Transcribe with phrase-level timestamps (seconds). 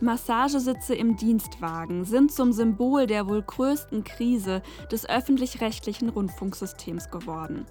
[0.00, 4.62] Massagesitze im Dienstwagen sind zum Symbol der wohl größten Krise
[4.92, 7.66] des öffentlich-rechtlichen Rundfunksystems geworden.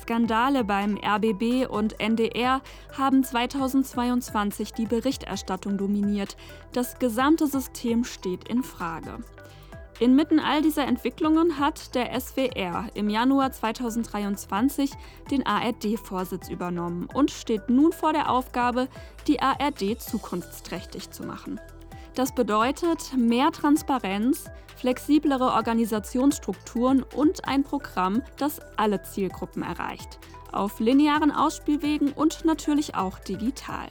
[0.00, 2.60] Skandale beim RBB und NDR
[2.96, 6.36] haben 2022 die Berichterstattung dominiert.
[6.72, 9.18] Das gesamte System steht in Frage.
[10.00, 14.90] Inmitten all dieser Entwicklungen hat der SWR im Januar 2023
[15.30, 18.88] den ARD-Vorsitz übernommen und steht nun vor der Aufgabe,
[19.28, 21.60] die ARD zukunftsträchtig zu machen.
[22.16, 24.46] Das bedeutet mehr Transparenz,
[24.76, 30.18] flexiblere Organisationsstrukturen und ein Programm, das alle Zielgruppen erreicht.
[30.50, 33.88] Auf linearen Ausspielwegen und natürlich auch digital.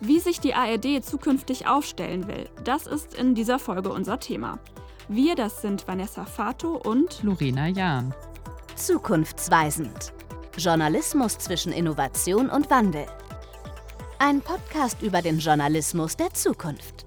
[0.00, 4.58] Wie sich die ARD zukünftig aufstellen will, das ist in dieser Folge unser Thema.
[5.10, 8.14] Wir, das sind Vanessa Fato und Lorena Jahn.
[8.76, 10.12] Zukunftsweisend.
[10.58, 13.06] Journalismus zwischen Innovation und Wandel.
[14.18, 17.06] Ein Podcast über den Journalismus der Zukunft.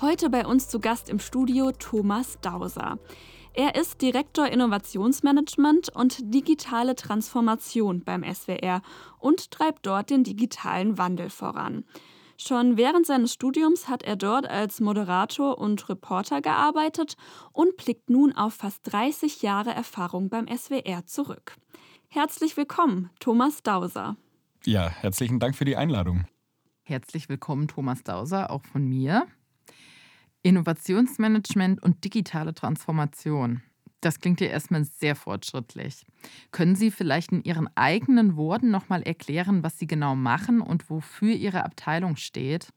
[0.00, 2.98] Heute bei uns zu Gast im Studio Thomas Dauser.
[3.52, 8.80] Er ist Direktor Innovationsmanagement und digitale Transformation beim SWR
[9.18, 11.84] und treibt dort den digitalen Wandel voran.
[12.36, 17.16] Schon während seines Studiums hat er dort als Moderator und Reporter gearbeitet
[17.52, 21.56] und blickt nun auf fast 30 Jahre Erfahrung beim SWR zurück.
[22.08, 24.16] Herzlich willkommen, Thomas Dauser.
[24.64, 26.26] Ja, herzlichen Dank für die Einladung.
[26.82, 29.26] Herzlich willkommen, Thomas Dauser, auch von mir.
[30.42, 33.62] Innovationsmanagement und digitale Transformation.
[34.04, 36.04] Das klingt ja erstmal sehr fortschrittlich.
[36.50, 41.32] Können Sie vielleicht in Ihren eigenen Worten nochmal erklären, was Sie genau machen und wofür
[41.32, 42.68] Ihre Abteilung steht?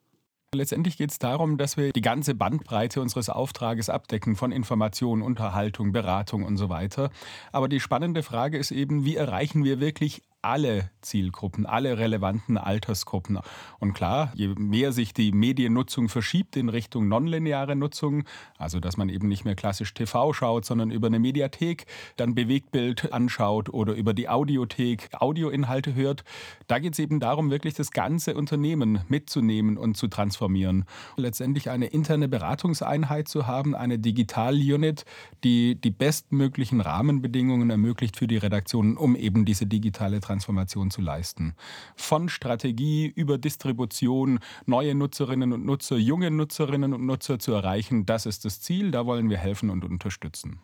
[0.55, 5.91] Letztendlich geht es darum, dass wir die ganze Bandbreite unseres Auftrages abdecken, von Information, Unterhaltung,
[5.91, 7.09] Beratung und so weiter.
[7.51, 13.39] Aber die spannende Frage ist eben, wie erreichen wir wirklich alle Zielgruppen, alle relevanten Altersgruppen.
[13.79, 18.23] Und klar, je mehr sich die Mediennutzung verschiebt in Richtung nonlineare Nutzung,
[18.57, 21.85] also dass man eben nicht mehr klassisch TV schaut, sondern über eine Mediathek
[22.17, 26.23] dann Bewegtbild anschaut oder über die Audiothek Audioinhalte hört,
[26.67, 30.85] da geht es eben darum, wirklich das ganze Unternehmen mitzunehmen und zu transformieren.
[31.15, 35.05] Letztendlich eine interne Beratungseinheit zu haben, eine Digital-Unit,
[35.43, 41.55] die die bestmöglichen Rahmenbedingungen ermöglicht für die Redaktionen, um eben diese digitale Transformation zu leisten.
[41.95, 48.25] Von Strategie über Distribution, neue Nutzerinnen und Nutzer, junge Nutzerinnen und Nutzer zu erreichen, das
[48.25, 48.91] ist das Ziel.
[48.91, 50.59] Da wollen wir helfen und unterstützen.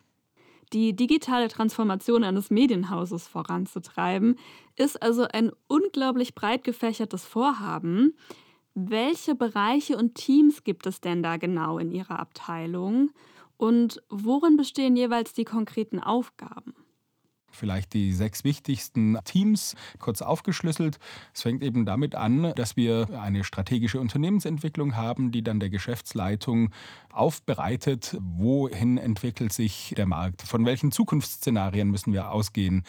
[0.74, 4.38] Die digitale Transformation eines Medienhauses voranzutreiben,
[4.75, 8.16] ist also ein unglaublich breit gefächertes Vorhaben.
[8.74, 13.12] Welche Bereiche und Teams gibt es denn da genau in Ihrer Abteilung?
[13.57, 16.74] Und worin bestehen jeweils die konkreten Aufgaben?
[17.56, 21.00] Vielleicht die sechs wichtigsten Teams kurz aufgeschlüsselt.
[21.34, 26.72] Es fängt eben damit an, dass wir eine strategische Unternehmensentwicklung haben, die dann der Geschäftsleitung
[27.12, 32.84] aufbereitet, wohin entwickelt sich der Markt, von welchen Zukunftsszenarien müssen wir ausgehen,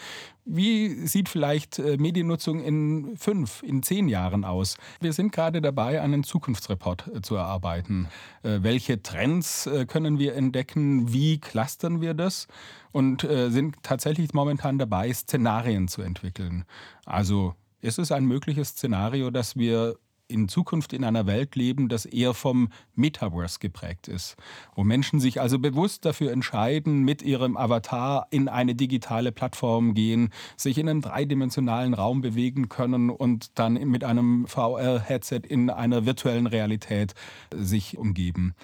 [0.47, 4.77] wie sieht vielleicht äh, Mediennutzung in fünf, in zehn Jahren aus?
[5.01, 8.07] Wir sind gerade dabei, einen Zukunftsreport äh, zu erarbeiten.
[8.43, 11.11] Äh, welche Trends können wir entdecken?
[11.11, 12.47] Wie clustern wir das?
[12.91, 16.65] Und sind tatsächlich momentan dabei, Szenarien zu entwickeln.
[17.05, 22.05] Also ist es ein mögliches Szenario, dass wir in Zukunft in einer Welt leben, das
[22.05, 24.35] eher vom Metaverse geprägt ist,
[24.75, 30.29] wo Menschen sich also bewusst dafür entscheiden, mit ihrem Avatar in eine digitale Plattform gehen,
[30.57, 36.47] sich in einem dreidimensionalen Raum bewegen können und dann mit einem VR-Headset in einer virtuellen
[36.47, 37.13] Realität
[37.53, 38.55] sich umgeben.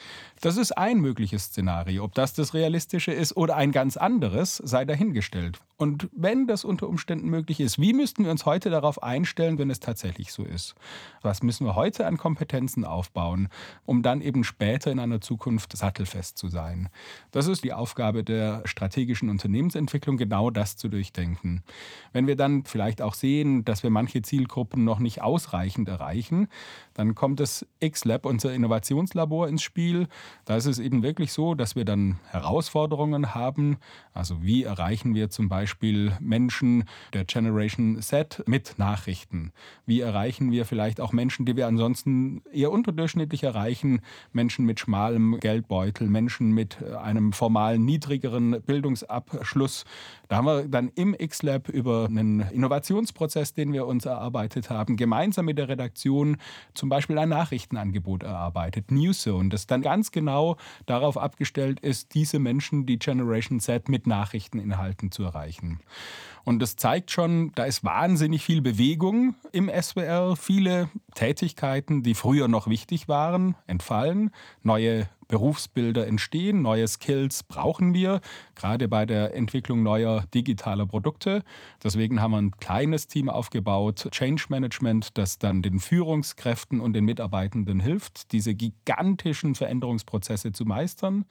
[0.41, 2.03] Das ist ein mögliches Szenario.
[2.03, 5.59] Ob das das realistische ist oder ein ganz anderes, sei dahingestellt.
[5.81, 9.71] Und wenn das unter Umständen möglich ist, wie müssten wir uns heute darauf einstellen, wenn
[9.71, 10.75] es tatsächlich so ist?
[11.23, 13.47] Was müssen wir heute an Kompetenzen aufbauen,
[13.83, 16.89] um dann eben später in einer Zukunft sattelfest zu sein?
[17.31, 21.63] Das ist die Aufgabe der strategischen Unternehmensentwicklung, genau das zu durchdenken.
[22.13, 26.47] Wenn wir dann vielleicht auch sehen, dass wir manche Zielgruppen noch nicht ausreichend erreichen,
[26.93, 30.07] dann kommt das X-Lab, unser Innovationslabor, ins Spiel.
[30.45, 33.77] Da ist es eben wirklich so, dass wir dann Herausforderungen haben.
[34.13, 35.70] Also wie erreichen wir zum Beispiel
[36.19, 39.51] Menschen der Generation Z mit Nachrichten?
[39.85, 44.01] Wie erreichen wir vielleicht auch Menschen, die wir ansonsten eher unterdurchschnittlich erreichen?
[44.33, 49.85] Menschen mit schmalem Geldbeutel, Menschen mit einem formalen niedrigeren Bildungsabschluss.
[50.27, 55.45] Da haben wir dann im X-Lab über einen Innovationsprozess, den wir uns erarbeitet haben, gemeinsam
[55.45, 56.37] mit der Redaktion
[56.73, 62.85] zum Beispiel ein Nachrichtenangebot erarbeitet, Newszone, das dann ganz genau darauf abgestellt ist, diese Menschen,
[62.85, 65.60] die Generation Z, mit Nachrichteninhalten zu erreichen.
[65.61, 65.79] Erreichen.
[66.43, 70.35] Und das zeigt schon, da ist wahnsinnig viel Bewegung im SWR.
[70.35, 74.31] Viele Tätigkeiten, die früher noch wichtig waren, entfallen.
[74.63, 78.19] Neue Berufsbilder entstehen, neue Skills brauchen wir,
[78.53, 81.43] gerade bei der Entwicklung neuer digitaler Produkte.
[81.81, 87.05] Deswegen haben wir ein kleines Team aufgebaut, Change Management, das dann den Führungskräften und den
[87.05, 91.25] Mitarbeitenden hilft, diese gigantischen Veränderungsprozesse zu meistern.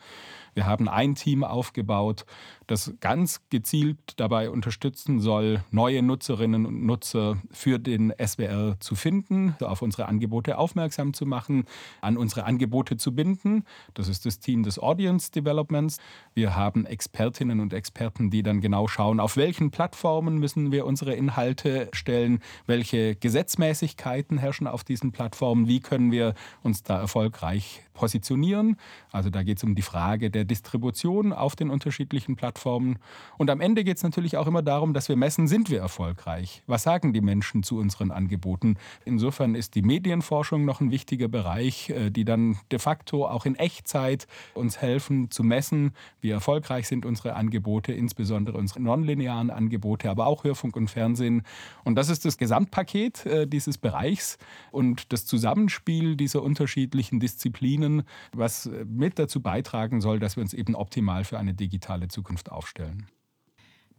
[0.54, 2.24] Wir haben ein Team aufgebaut,
[2.70, 9.56] das ganz gezielt dabei unterstützen soll, neue Nutzerinnen und Nutzer für den SWR zu finden,
[9.60, 11.64] auf unsere Angebote aufmerksam zu machen,
[12.00, 13.64] an unsere Angebote zu binden.
[13.94, 15.98] Das ist das Team des Audience Developments.
[16.34, 21.14] Wir haben Expertinnen und Experten, die dann genau schauen, auf welchen Plattformen müssen wir unsere
[21.14, 28.76] Inhalte stellen, welche Gesetzmäßigkeiten herrschen auf diesen Plattformen, wie können wir uns da erfolgreich positionieren.
[29.12, 32.98] Also da geht es um die Frage der Distribution auf den unterschiedlichen Plattformen.
[33.38, 36.62] Und am Ende geht es natürlich auch immer darum, dass wir messen, sind wir erfolgreich?
[36.66, 38.76] Was sagen die Menschen zu unseren Angeboten?
[39.04, 43.56] Insofern ist die Medienforschung noch ein wichtiger Bereich, äh, die dann de facto auch in
[43.56, 50.26] Echtzeit uns helfen zu messen, wie erfolgreich sind unsere Angebote, insbesondere unsere nonlinearen Angebote, aber
[50.26, 51.42] auch Hörfunk und Fernsehen.
[51.84, 54.38] Und das ist das Gesamtpaket äh, dieses Bereichs
[54.70, 58.02] und das Zusammenspiel dieser unterschiedlichen Disziplinen können,
[58.32, 63.06] was mit dazu beitragen soll, dass wir uns eben optimal für eine digitale Zukunft aufstellen.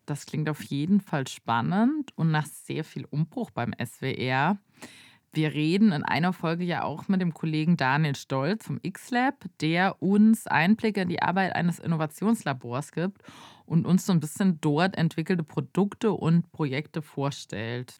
[0.05, 4.57] Das klingt auf jeden Fall spannend und nach sehr viel Umbruch beim SWR.
[5.33, 10.01] Wir reden in einer Folge ja auch mit dem Kollegen Daniel Stolz vom X-Lab, der
[10.01, 13.21] uns Einblicke in die Arbeit eines Innovationslabors gibt
[13.65, 17.99] und uns so ein bisschen dort entwickelte Produkte und Projekte vorstellt.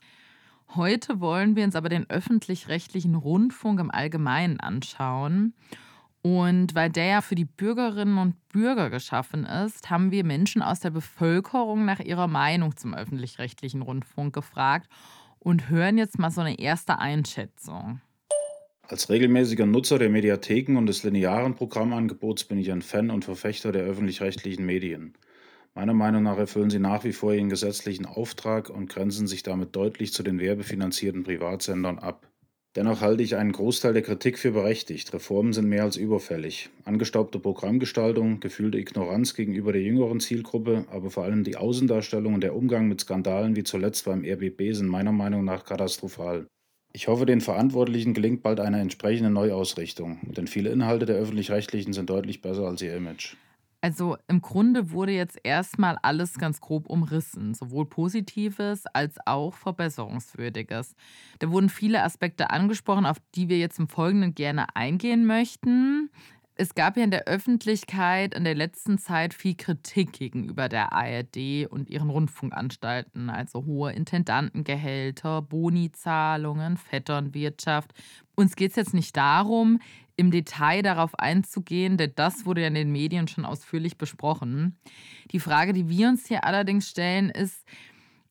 [0.76, 5.54] Heute wollen wir uns aber den öffentlich-rechtlichen Rundfunk im Allgemeinen anschauen.
[6.22, 10.80] Und weil der ja für die Bürgerinnen und Bürger geschaffen ist, haben wir Menschen aus
[10.80, 14.88] der Bevölkerung nach ihrer Meinung zum öffentlich-rechtlichen Rundfunk gefragt
[15.40, 18.00] und hören jetzt mal so eine erste Einschätzung.
[18.84, 23.72] Als regelmäßiger Nutzer der Mediatheken und des linearen Programmangebots bin ich ein Fan und Verfechter
[23.72, 25.16] der öffentlich-rechtlichen Medien.
[25.74, 29.76] Meiner Meinung nach erfüllen sie nach wie vor ihren gesetzlichen Auftrag und grenzen sich damit
[29.76, 32.28] deutlich zu den werbefinanzierten Privatsendern ab.
[32.76, 35.14] Dennoch halte ich einen Großteil der Kritik für berechtigt.
[35.14, 36.70] Reformen sind mehr als überfällig.
[36.86, 42.56] Angestaubte Programmgestaltung, gefühlte Ignoranz gegenüber der jüngeren Zielgruppe, aber vor allem die Außendarstellung und der
[42.56, 46.48] Umgang mit Skandalen wie zuletzt beim RBB sind meiner Meinung nach katastrophal.
[46.94, 52.10] Ich hoffe, den Verantwortlichen gelingt bald eine entsprechende Neuausrichtung, denn viele Inhalte der öffentlich-rechtlichen sind
[52.10, 53.36] deutlich besser als ihr Image.
[53.84, 60.96] Also im Grunde wurde jetzt erstmal alles ganz grob umrissen, sowohl Positives als auch Verbesserungswürdiges.
[61.40, 66.12] Da wurden viele Aspekte angesprochen, auf die wir jetzt im Folgenden gerne eingehen möchten.
[66.54, 71.66] Es gab ja in der Öffentlichkeit in der letzten Zeit viel Kritik gegenüber der ARD
[71.68, 77.94] und ihren Rundfunkanstalten, also hohe Intendantengehälter, Bonizahlungen, Vetternwirtschaft.
[78.36, 79.80] Uns geht es jetzt nicht darum,
[80.22, 84.78] im Detail darauf einzugehen, denn das wurde ja in den Medien schon ausführlich besprochen.
[85.32, 87.66] Die Frage, die wir uns hier allerdings stellen, ist,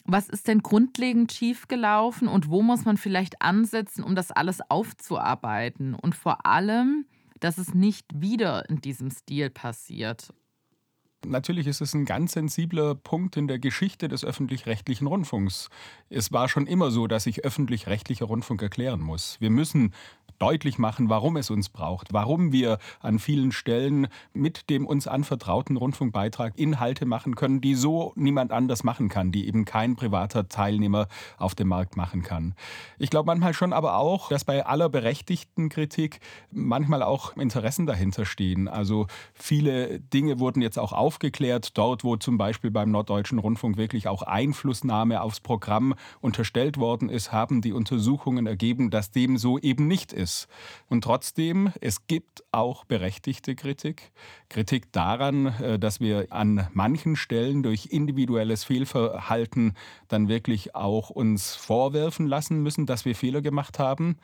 [0.05, 5.95] was ist denn grundlegend schiefgelaufen und wo muss man vielleicht ansetzen, um das alles aufzuarbeiten?
[5.95, 7.07] Und vor allem,
[7.41, 10.33] dass es nicht wieder in diesem Stil passiert.
[11.27, 15.69] Natürlich ist es ein ganz sensibler Punkt in der Geschichte des öffentlich-rechtlichen Rundfunks.
[16.09, 19.39] Es war schon immer so, dass sich öffentlich-rechtlicher Rundfunk erklären muss.
[19.39, 19.93] Wir müssen
[20.41, 25.77] deutlich machen, warum es uns braucht, warum wir an vielen Stellen mit dem uns anvertrauten
[25.77, 31.09] Rundfunkbeitrag Inhalte machen können, die so niemand anders machen kann, die eben kein privater Teilnehmer
[31.37, 32.55] auf dem Markt machen kann.
[32.99, 36.21] Ich glaube manchmal schon aber auch, dass bei aller berechtigten Kritik
[36.51, 38.67] manchmal auch Interessen dahinter stehen.
[38.67, 44.09] Also viele Dinge wurden jetzt auch aufgeklärt, dort wo zum Beispiel beim Norddeutschen Rundfunk wirklich
[44.09, 49.87] auch Einflussnahme aufs Programm unterstellt worden ist, haben die Untersuchungen ergeben, dass dem so eben
[49.87, 50.49] nicht ist ist.
[50.89, 54.13] Und trotzdem, es gibt auch berechtigte Kritik.
[54.49, 59.75] Kritik daran, äh, dass wir an manchen Stellen durch individuelles Fehlverhalten
[60.09, 64.19] dann wirklich auch uns vorwerfen lassen müssen, dass wir Fehler gemacht haben.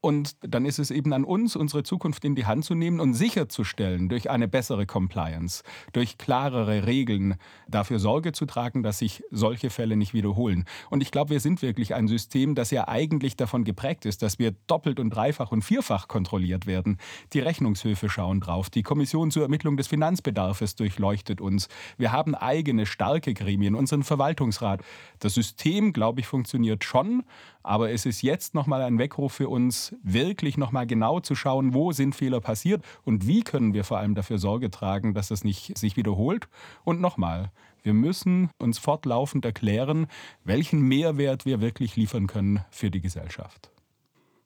[0.00, 3.14] Und dann ist es eben an uns, unsere Zukunft in die Hand zu nehmen und
[3.14, 7.34] sicherzustellen durch eine bessere Compliance, durch klarere Regeln
[7.66, 10.66] dafür Sorge zu tragen, dass sich solche Fälle nicht wiederholen.
[10.88, 14.38] Und ich glaube, wir sind wirklich ein System, das ja eigentlich davon geprägt ist, dass
[14.38, 16.98] wir doppelt und dreifach und vierfach kontrolliert werden.
[17.32, 21.68] Die Rechnungshöfe schauen drauf, die Kommission zur Ermittlung des Finanzbedarfs durchleuchtet uns.
[21.96, 24.80] Wir haben eigene starke Gremien, unseren Verwaltungsrat.
[25.18, 27.24] Das System, glaube ich, funktioniert schon,
[27.64, 31.74] aber es ist jetzt nochmal ein Weckruf für uns, es wirklich nochmal genau zu schauen,
[31.74, 35.44] wo sind Fehler passiert und wie können wir vor allem dafür Sorge tragen, dass das
[35.44, 36.48] nicht sich wiederholt.
[36.84, 37.50] Und nochmal,
[37.82, 40.06] wir müssen uns fortlaufend erklären,
[40.44, 43.70] welchen Mehrwert wir wirklich liefern können für die Gesellschaft.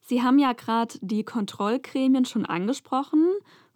[0.00, 3.26] Sie haben ja gerade die Kontrollgremien schon angesprochen,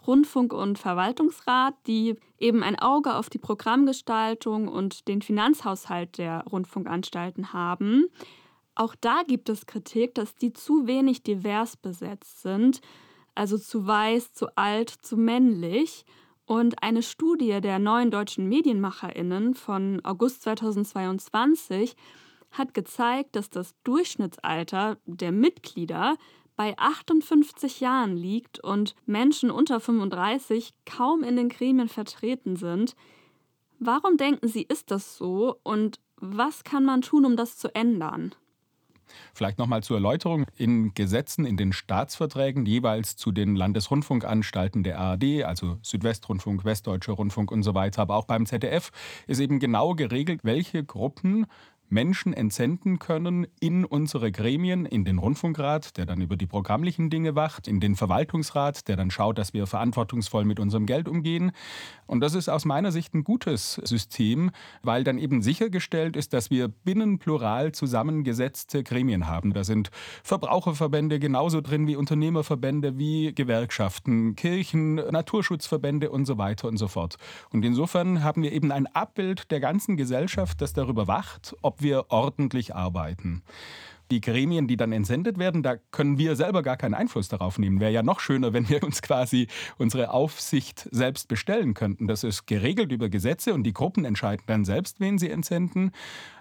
[0.07, 7.53] Rundfunk- und Verwaltungsrat, die eben ein Auge auf die Programmgestaltung und den Finanzhaushalt der Rundfunkanstalten
[7.53, 8.07] haben.
[8.77, 12.83] Auch da gibt es Kritik, dass die zu wenig divers besetzt sind,
[13.35, 16.05] also zu weiß, zu alt, zu männlich.
[16.45, 21.97] Und eine Studie der neuen deutschen Medienmacherinnen von August 2022
[22.51, 26.17] hat gezeigt, dass das Durchschnittsalter der Mitglieder
[26.55, 32.95] bei 58 Jahren liegt und Menschen unter 35 kaum in den Gremien vertreten sind.
[33.79, 38.35] Warum denken Sie, ist das so und was kann man tun, um das zu ändern?
[39.35, 40.47] Vielleicht nochmal zur Erläuterung.
[40.57, 47.51] In Gesetzen, in den Staatsverträgen jeweils zu den Landesrundfunkanstalten der ARD, also Südwestrundfunk, Westdeutscher Rundfunk
[47.51, 48.91] und so weiter, aber auch beim ZDF,
[49.27, 51.47] ist eben genau geregelt, welche Gruppen
[51.89, 57.35] Menschen entsenden können in unsere Gremien, in den Rundfunkrat, der dann über die programmlichen Dinge
[57.35, 61.53] wacht, in den Verwaltungsrat, der dann schaut, dass wir verantwortungsvoll mit unserem Geld umgehen.
[62.07, 64.51] Und das ist aus meiner Sicht ein gutes System,
[64.83, 69.53] weil dann eben sichergestellt ist, dass wir binnen plural zusammengesetzte Gremien haben.
[69.53, 69.91] Da sind
[70.23, 77.17] Verbraucherverbände genauso drin wie Unternehmerverbände, wie Gewerkschaften, Kirchen, Naturschutzverbände und so weiter und so fort.
[77.51, 81.83] Und insofern haben wir eben ein Abbild der ganzen Gesellschaft, das darüber wacht, ob ob
[81.83, 83.43] wir ordentlich arbeiten.
[84.13, 87.81] Die Gremien, die dann entsendet werden, da können wir selber gar keinen Einfluss darauf nehmen.
[87.81, 92.07] Wäre ja noch schöner, wenn wir uns quasi unsere Aufsicht selbst bestellen könnten.
[92.07, 95.91] Das ist geregelt über Gesetze und die Gruppen entscheiden dann selbst, wen sie entsenden.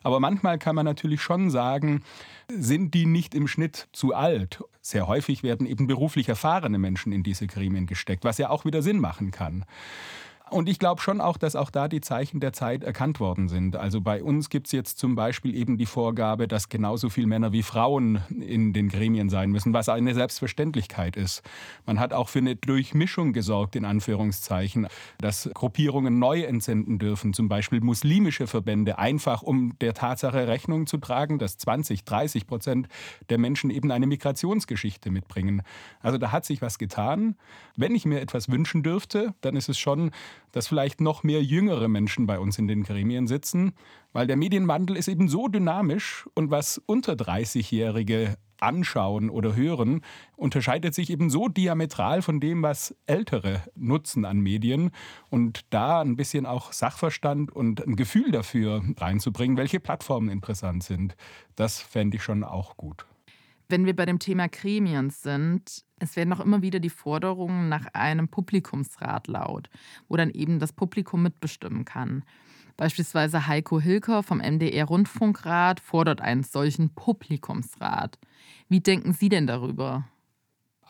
[0.03, 2.03] Aber manchmal kann man natürlich schon sagen,
[2.47, 4.63] sind die nicht im Schnitt zu alt?
[4.81, 8.83] Sehr häufig werden eben beruflich erfahrene Menschen in diese Gremien gesteckt, was ja auch wieder
[8.83, 9.65] Sinn machen kann.
[10.55, 13.75] Und ich glaube schon auch, dass auch da die Zeichen der Zeit erkannt worden sind.
[13.75, 17.51] Also bei uns gibt es jetzt zum Beispiel eben die Vorgabe, dass genauso viele Männer
[17.51, 21.41] wie Frauen in den Gremien sein müssen, was eine Selbstverständlichkeit ist.
[21.85, 27.49] Man hat auch für eine Durchmischung gesorgt, in Anführungszeichen, dass Gruppierungen neu entsenden dürfen, zum
[27.49, 32.87] Beispiel muslimische Verbände, einfach um der Tatsache Rechnung zu tragen, dass 20, 30 Prozent
[33.29, 35.63] der Menschen eben eine Migrationsgeschichte mitbringen.
[35.99, 37.35] Also da hat sich was getan.
[37.75, 40.11] Wenn ich mir etwas wünschen dürfte, dann ist es schon,
[40.55, 43.73] dass vielleicht noch mehr jüngere Menschen bei uns in den Gremien sitzen,
[44.13, 49.99] weil der Medienwandel ist eben so dynamisch und was unter 30-Jährige anschauen oder hören,
[50.37, 54.91] unterscheidet sich eben so diametral von dem, was Ältere nutzen an Medien.
[55.29, 61.17] Und da ein bisschen auch Sachverstand und ein Gefühl dafür reinzubringen, welche Plattformen interessant sind,
[61.57, 63.05] das fände ich schon auch gut.
[63.67, 67.87] Wenn wir bei dem Thema Gremien sind, es werden auch immer wieder die Forderungen nach
[67.93, 69.69] einem Publikumsrat laut,
[70.07, 72.23] wo dann eben das Publikum mitbestimmen kann.
[72.77, 78.19] Beispielsweise Heiko Hilker vom MDR Rundfunkrat fordert einen solchen Publikumsrat.
[78.67, 80.05] Wie denken Sie denn darüber?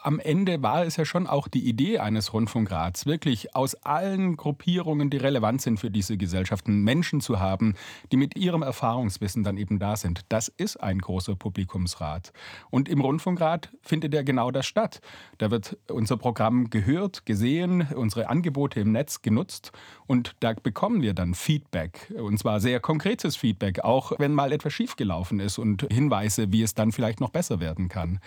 [0.06, 5.10] Am Ende war es ja schon auch die Idee eines Rundfunkrats, wirklich aus allen Gruppierungen,
[5.10, 7.74] die relevant sind für diese Gesellschaften, Menschen zu haben,
[8.12, 10.22] die mit ihrem Erfahrungswissen dann eben da sind.
[10.30, 12.34] Das ist ein großer Publikumsrat.
[12.70, 15.02] Und im Rundfunkrat findet ja genau das statt.
[15.40, 19.72] Da wird unser Programm gehört, gesehen, unsere Angebote im Netz genutzt
[20.06, 22.14] und da bekommen wir dann Feedback.
[22.16, 26.76] Und zwar sehr konkretes Feedback, auch wenn mal etwas schiefgelaufen ist und Hinweise, wie es
[26.76, 28.20] dann vielleicht noch besser werden kann.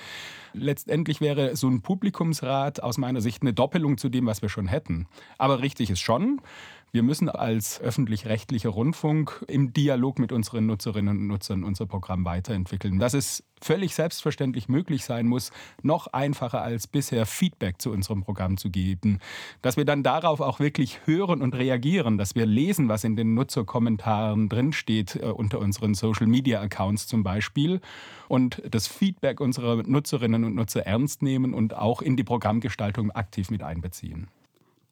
[0.54, 4.66] Letztendlich wäre so ein Publikumsrat aus meiner Sicht eine Doppelung zu dem, was wir schon
[4.66, 5.06] hätten.
[5.38, 6.40] Aber richtig ist schon,
[6.92, 12.98] wir müssen als öffentlich-rechtlicher Rundfunk im Dialog mit unseren Nutzerinnen und Nutzern unser Programm weiterentwickeln.
[12.98, 15.50] Dass es völlig selbstverständlich möglich sein muss,
[15.82, 19.18] noch einfacher als bisher Feedback zu unserem Programm zu geben.
[19.62, 23.34] Dass wir dann darauf auch wirklich hören und reagieren, dass wir lesen, was in den
[23.34, 27.80] Nutzerkommentaren drinsteht, äh, unter unseren Social-Media-Accounts zum Beispiel,
[28.28, 33.50] und das Feedback unserer Nutzerinnen und Nutzer ernst nehmen und auch in die Programmgestaltung aktiv
[33.50, 34.28] mit einbeziehen.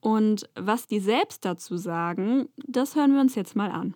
[0.07, 3.93] Und was die selbst dazu sagen, das hören wir uns jetzt mal an.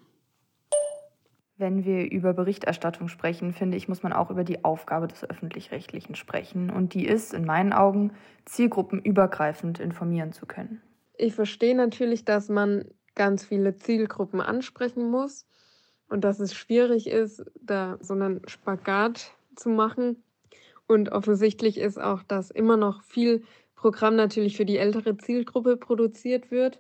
[1.56, 6.16] Wenn wir über Berichterstattung sprechen, finde ich, muss man auch über die Aufgabe des öffentlich-rechtlichen
[6.16, 6.70] sprechen.
[6.70, 8.12] Und die ist in meinen Augen,
[8.44, 10.82] zielgruppenübergreifend informieren zu können.
[11.18, 12.84] Ich verstehe natürlich, dass man
[13.16, 15.48] ganz viele Zielgruppen ansprechen muss
[16.10, 20.22] und dass es schwierig ist, da so einen Spagat zu machen.
[20.88, 23.46] Und offensichtlich ist auch, dass immer noch viel
[23.82, 26.80] Programm natürlich für die ältere Zielgruppe produziert wird.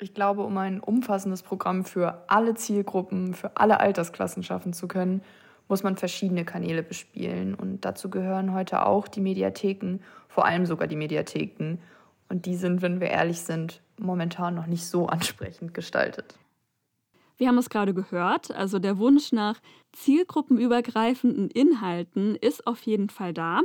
[0.00, 5.22] Ich glaube, um ein umfassendes Programm für alle Zielgruppen, für alle Altersklassen schaffen zu können,
[5.68, 7.54] muss man verschiedene Kanäle bespielen.
[7.54, 11.78] Und dazu gehören heute auch die Mediatheken, vor allem sogar die Mediatheken.
[12.28, 16.34] Und die sind, wenn wir ehrlich sind, momentan noch nicht so ansprechend gestaltet.
[17.36, 19.60] Wir haben es gerade gehört, also der Wunsch nach
[19.92, 23.60] zielgruppenübergreifenden Inhalten ist auf jeden Fall da.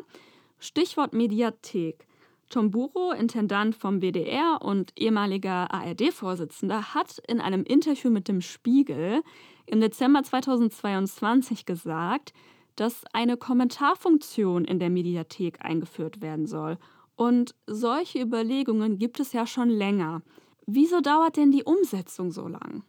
[0.60, 2.07] Stichwort Mediathek.
[2.50, 9.22] Tom Buro, Intendant vom WDR und ehemaliger ARD-Vorsitzender, hat in einem Interview mit dem Spiegel
[9.66, 12.34] im Dezember 2022 gesagt,
[12.78, 16.78] dass eine Kommentarfunktion in der Mediathek eingeführt werden soll.
[17.16, 20.22] Und solche Überlegungen gibt es ja schon länger.
[20.66, 22.84] Wieso dauert denn die Umsetzung so lang?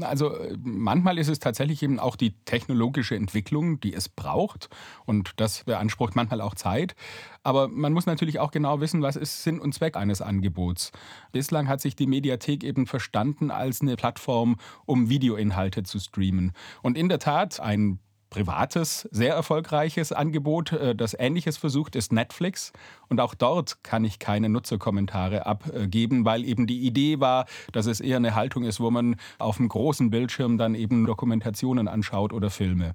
[0.00, 4.68] Also äh, manchmal ist es tatsächlich eben auch die technologische Entwicklung, die es braucht.
[5.04, 6.94] Und das beansprucht manchmal auch Zeit.
[7.42, 10.92] Aber man muss natürlich auch genau wissen, was ist Sinn und Zweck eines Angebots.
[11.32, 14.56] Bislang hat sich die Mediathek eben verstanden als eine Plattform,
[14.86, 16.52] um Videoinhalte zu streamen.
[16.82, 17.98] Und in der Tat, ein
[18.32, 22.72] privates, sehr erfolgreiches Angebot, äh, das Ähnliches versucht, ist Netflix.
[23.08, 28.00] Und auch dort kann ich keine Nutzerkommentare abgeben, weil eben die Idee war, dass es
[28.00, 32.48] eher eine Haltung ist, wo man auf dem großen Bildschirm dann eben Dokumentationen anschaut oder
[32.48, 32.94] Filme.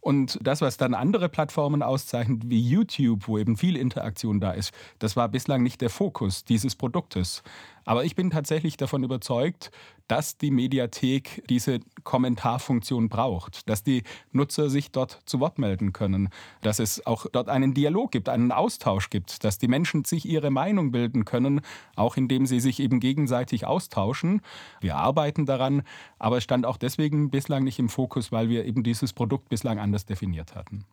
[0.00, 4.72] Und das, was dann andere Plattformen auszeichnet, wie YouTube, wo eben viel Interaktion da ist,
[4.98, 7.42] das war bislang nicht der Fokus dieses Produktes.
[7.86, 9.70] Aber ich bin tatsächlich davon überzeugt,
[10.08, 16.28] dass die Mediathek diese Kommentarfunktion braucht, dass die Nutzer sich dort zu Wort melden können,
[16.62, 20.50] dass es auch dort einen Dialog gibt, einen Austausch gibt, dass die Menschen sich ihre
[20.50, 21.60] Meinung bilden können,
[21.96, 24.42] auch indem sie sich eben gegenseitig austauschen.
[24.80, 25.82] Wir arbeiten daran,
[26.18, 29.78] aber es stand auch deswegen bislang nicht im Fokus, weil wir eben dieses Produkt bislang
[29.78, 30.84] anders definiert hatten.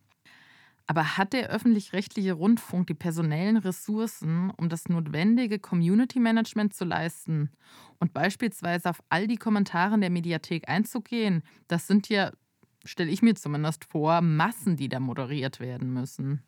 [0.86, 7.52] Aber hat der öffentlich-rechtliche Rundfunk die personellen Ressourcen, um das notwendige Community Management zu leisten
[8.00, 11.44] und beispielsweise auf all die Kommentare in der Mediathek einzugehen?
[11.68, 12.32] Das sind ja,
[12.84, 16.44] stelle ich mir zumindest vor, Massen, die da moderiert werden müssen.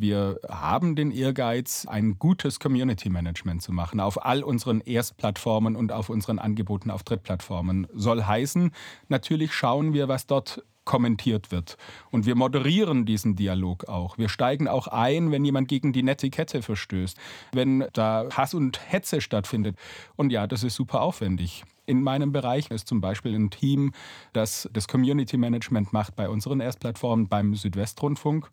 [0.00, 5.90] Wir haben den Ehrgeiz, ein gutes Community Management zu machen auf all unseren Erstplattformen und
[5.90, 7.88] auf unseren Angeboten auf Drittplattformen.
[7.92, 8.70] Soll heißen,
[9.08, 11.76] natürlich schauen wir, was dort kommentiert wird.
[12.10, 14.16] Und wir moderieren diesen Dialog auch.
[14.16, 17.18] Wir steigen auch ein, wenn jemand gegen die Netiquette verstößt,
[17.52, 19.76] wenn da Hass und Hetze stattfindet.
[20.16, 21.62] Und ja, das ist super aufwendig.
[21.84, 23.92] In meinem Bereich ist zum Beispiel ein Team,
[24.32, 28.50] das das Community Management macht bei unseren Erstplattformen beim Südwestrundfunk.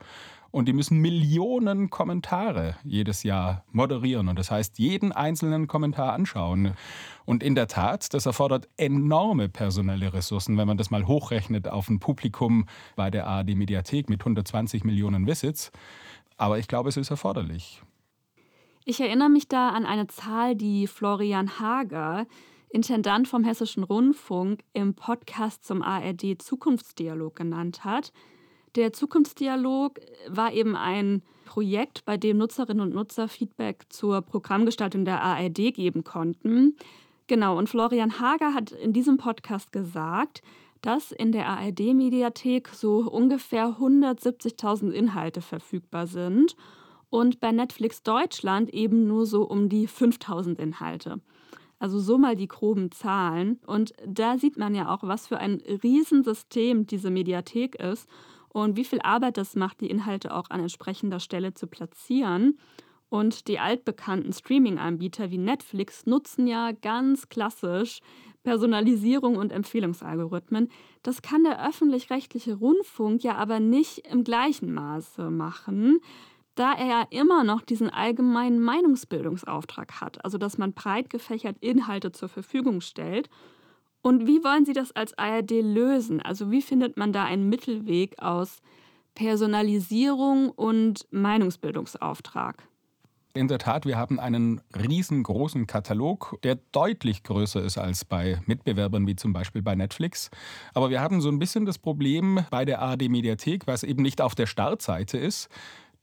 [0.55, 4.29] Und die müssen Millionen Kommentare jedes Jahr moderieren.
[4.29, 6.75] Und das heißt, jeden einzelnen Kommentar anschauen.
[7.25, 11.89] Und in der Tat, das erfordert enorme personelle Ressourcen, wenn man das mal hochrechnet auf
[11.89, 15.73] ein Publikum bei der ARD Mediathek mit 120 Millionen Visits.
[16.37, 17.83] Aber ich glaube, es ist erforderlich.
[18.85, 22.27] Ich erinnere mich da an eine Zahl, die Florian Hager,
[22.69, 28.13] Intendant vom Hessischen Rundfunk, im Podcast zum ARD Zukunftsdialog genannt hat.
[28.75, 35.21] Der Zukunftsdialog war eben ein Projekt, bei dem Nutzerinnen und Nutzer Feedback zur Programmgestaltung der
[35.21, 36.75] ARD geben konnten.
[37.27, 40.41] Genau, und Florian Hager hat in diesem Podcast gesagt,
[40.81, 46.57] dass in der ARD-Mediathek so ungefähr 170.000 Inhalte verfügbar sind
[47.09, 51.21] und bei Netflix Deutschland eben nur so um die 5000 Inhalte.
[51.79, 53.59] Also so mal die groben Zahlen.
[53.65, 58.09] Und da sieht man ja auch, was für ein Riesensystem diese Mediathek ist
[58.55, 62.57] und wie viel Arbeit das macht, die Inhalte auch an entsprechender Stelle zu platzieren.
[63.09, 67.99] Und die altbekannten Streaming-Anbieter wie Netflix nutzen ja ganz klassisch
[68.43, 70.69] Personalisierung und Empfehlungsalgorithmen.
[71.03, 75.99] Das kann der öffentlich-rechtliche Rundfunk ja aber nicht im gleichen Maße machen,
[76.55, 82.13] da er ja immer noch diesen allgemeinen Meinungsbildungsauftrag hat, also dass man breit gefächert Inhalte
[82.13, 83.29] zur Verfügung stellt
[84.05, 86.21] und wie wollen Sie das als ARD lösen?
[86.21, 88.61] Also wie findet man da einen Mittelweg aus
[89.15, 92.67] Personalisierung und Meinungsbildungsauftrag?
[93.33, 99.07] In der Tat, wir haben einen riesengroßen Katalog, der deutlich größer ist als bei Mitbewerbern
[99.07, 100.29] wie zum Beispiel bei Netflix.
[100.75, 104.21] Aber wir haben so ein bisschen das Problem bei der ARD Mediathek, was eben nicht
[104.21, 105.49] auf der Startseite ist,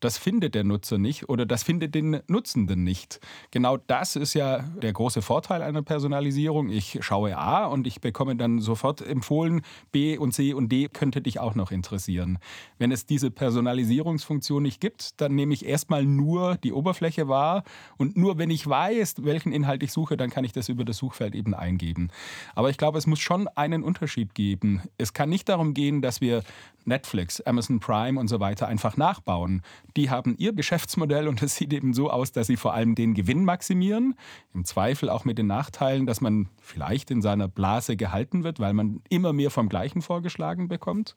[0.02, 3.20] das findet der Nutzer nicht oder das findet den Nutzenden nicht.
[3.52, 6.70] Genau das ist ja der große Vorteil einer Personalisierung.
[6.70, 9.62] Ich schaue A und ich bekomme dann sofort empfohlen,
[9.92, 12.38] B und C und D könnte dich auch noch interessieren.
[12.78, 17.62] Wenn es diese Personalisierungsfunktion nicht gibt, dann nehme ich erstmal nur die Oberfläche wahr
[17.96, 20.96] und nur wenn ich weiß, welchen Inhalt ich suche, dann kann ich das über das
[20.96, 22.08] Suchfeld eben eingeben.
[22.56, 24.82] Aber ich glaube, es muss schon einen Unterschied geben.
[24.98, 26.42] Es kann nicht darum gehen, dass wir
[26.84, 29.62] Netflix, Amazon Prime und so weiter einfach nachbauen.
[29.96, 33.14] Die haben ihr Geschäftsmodell und es sieht eben so aus, dass sie vor allem den
[33.14, 34.14] Gewinn maximieren,
[34.54, 38.72] im Zweifel auch mit den Nachteilen, dass man vielleicht in seiner Blase gehalten wird, weil
[38.72, 41.16] man immer mehr vom Gleichen vorgeschlagen bekommt.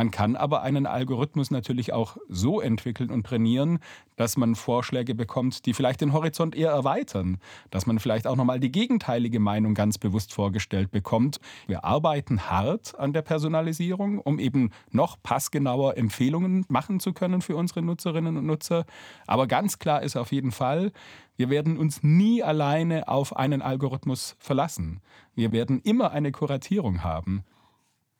[0.00, 3.80] Man kann aber einen Algorithmus natürlich auch so entwickeln und trainieren,
[4.16, 7.36] dass man Vorschläge bekommt, die vielleicht den Horizont eher erweitern,
[7.68, 11.38] dass man vielleicht auch nochmal die gegenteilige Meinung ganz bewusst vorgestellt bekommt.
[11.66, 17.56] Wir arbeiten hart an der Personalisierung, um eben noch passgenauer Empfehlungen machen zu können für
[17.56, 18.86] unsere Nutzerinnen und Nutzer.
[19.26, 20.92] Aber ganz klar ist auf jeden Fall,
[21.36, 25.02] wir werden uns nie alleine auf einen Algorithmus verlassen.
[25.34, 27.44] Wir werden immer eine Kuratierung haben.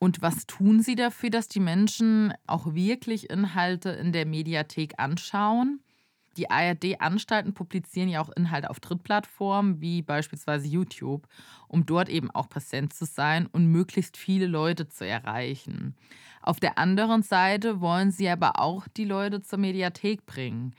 [0.01, 5.81] Und was tun Sie dafür, dass die Menschen auch wirklich Inhalte in der Mediathek anschauen?
[6.39, 11.29] Die ARD-Anstalten publizieren ja auch Inhalte auf Drittplattformen wie beispielsweise YouTube,
[11.69, 15.95] um dort eben auch präsent zu sein und möglichst viele Leute zu erreichen.
[16.41, 20.75] Auf der anderen Seite wollen sie aber auch die Leute zur Mediathek bringen.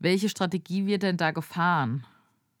[0.00, 2.04] Welche Strategie wird denn da gefahren?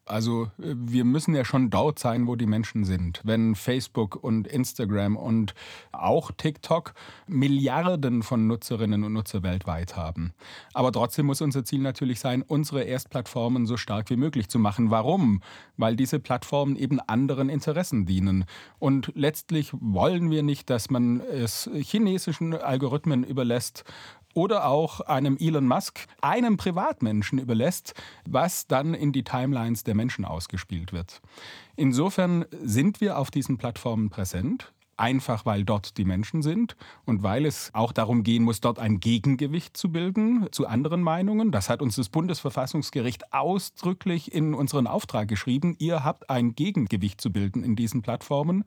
[0.06, 3.20] Also äh, wir müssen ja schon dort sein, wo die Menschen sind.
[3.24, 5.54] Wenn Facebook und Instagram und
[5.92, 6.94] auch TikTok
[7.26, 10.34] Milliarden von Nutzerinnen und Nutzer weltweit haben.
[10.72, 14.90] Aber trotzdem muss unser Ziel natürlich sein, unsere Erstplattformen so stark wie möglich zu machen.
[14.90, 15.42] Warum?
[15.76, 18.44] Weil diese Plattformen eben anderen Interessen dienen.
[18.78, 23.84] Und letztlich wollen wir nicht, dass man es chinesischen Algorithmen überlässt,
[24.34, 27.94] oder auch einem Elon Musk, einem Privatmenschen überlässt,
[28.26, 31.20] was dann in die Timelines der Menschen ausgespielt wird.
[31.76, 34.72] Insofern sind wir auf diesen Plattformen präsent.
[34.96, 39.00] Einfach weil dort die Menschen sind und weil es auch darum gehen muss, dort ein
[39.00, 41.50] Gegengewicht zu bilden zu anderen Meinungen.
[41.50, 45.74] Das hat uns das Bundesverfassungsgericht ausdrücklich in unseren Auftrag geschrieben.
[45.80, 48.64] Ihr habt ein Gegengewicht zu bilden in diesen Plattformen.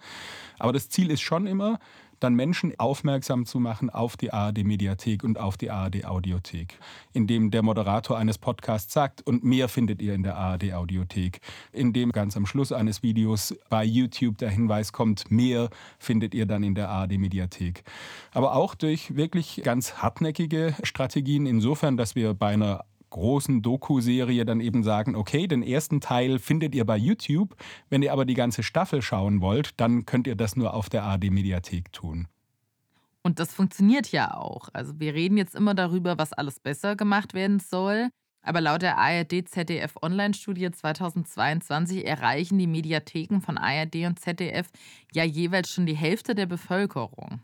[0.59, 1.79] Aber das Ziel ist schon immer,
[2.19, 6.79] dann Menschen aufmerksam zu machen auf die ARD-Mediathek und auf die ARD-Audiothek,
[7.13, 12.37] indem der Moderator eines Podcasts sagt, und mehr findet ihr in der ARD-Audiothek, indem ganz
[12.37, 16.89] am Schluss eines Videos bei YouTube der Hinweis kommt, mehr findet ihr dann in der
[16.89, 17.83] ARD-Mediathek.
[18.33, 24.59] Aber auch durch wirklich ganz hartnäckige Strategien, insofern, dass wir bei einer großen Doku-Serie dann
[24.59, 27.55] eben sagen, okay, den ersten Teil findet ihr bei YouTube,
[27.89, 31.03] wenn ihr aber die ganze Staffel schauen wollt, dann könnt ihr das nur auf der
[31.03, 32.27] ARD-Mediathek tun.
[33.23, 34.69] Und das funktioniert ja auch.
[34.73, 38.09] Also wir reden jetzt immer darüber, was alles besser gemacht werden soll.
[38.41, 44.69] Aber laut der ARD-ZDF Online-Studie 2022 erreichen die Mediatheken von ARD und ZDF
[45.13, 47.41] ja jeweils schon die Hälfte der Bevölkerung.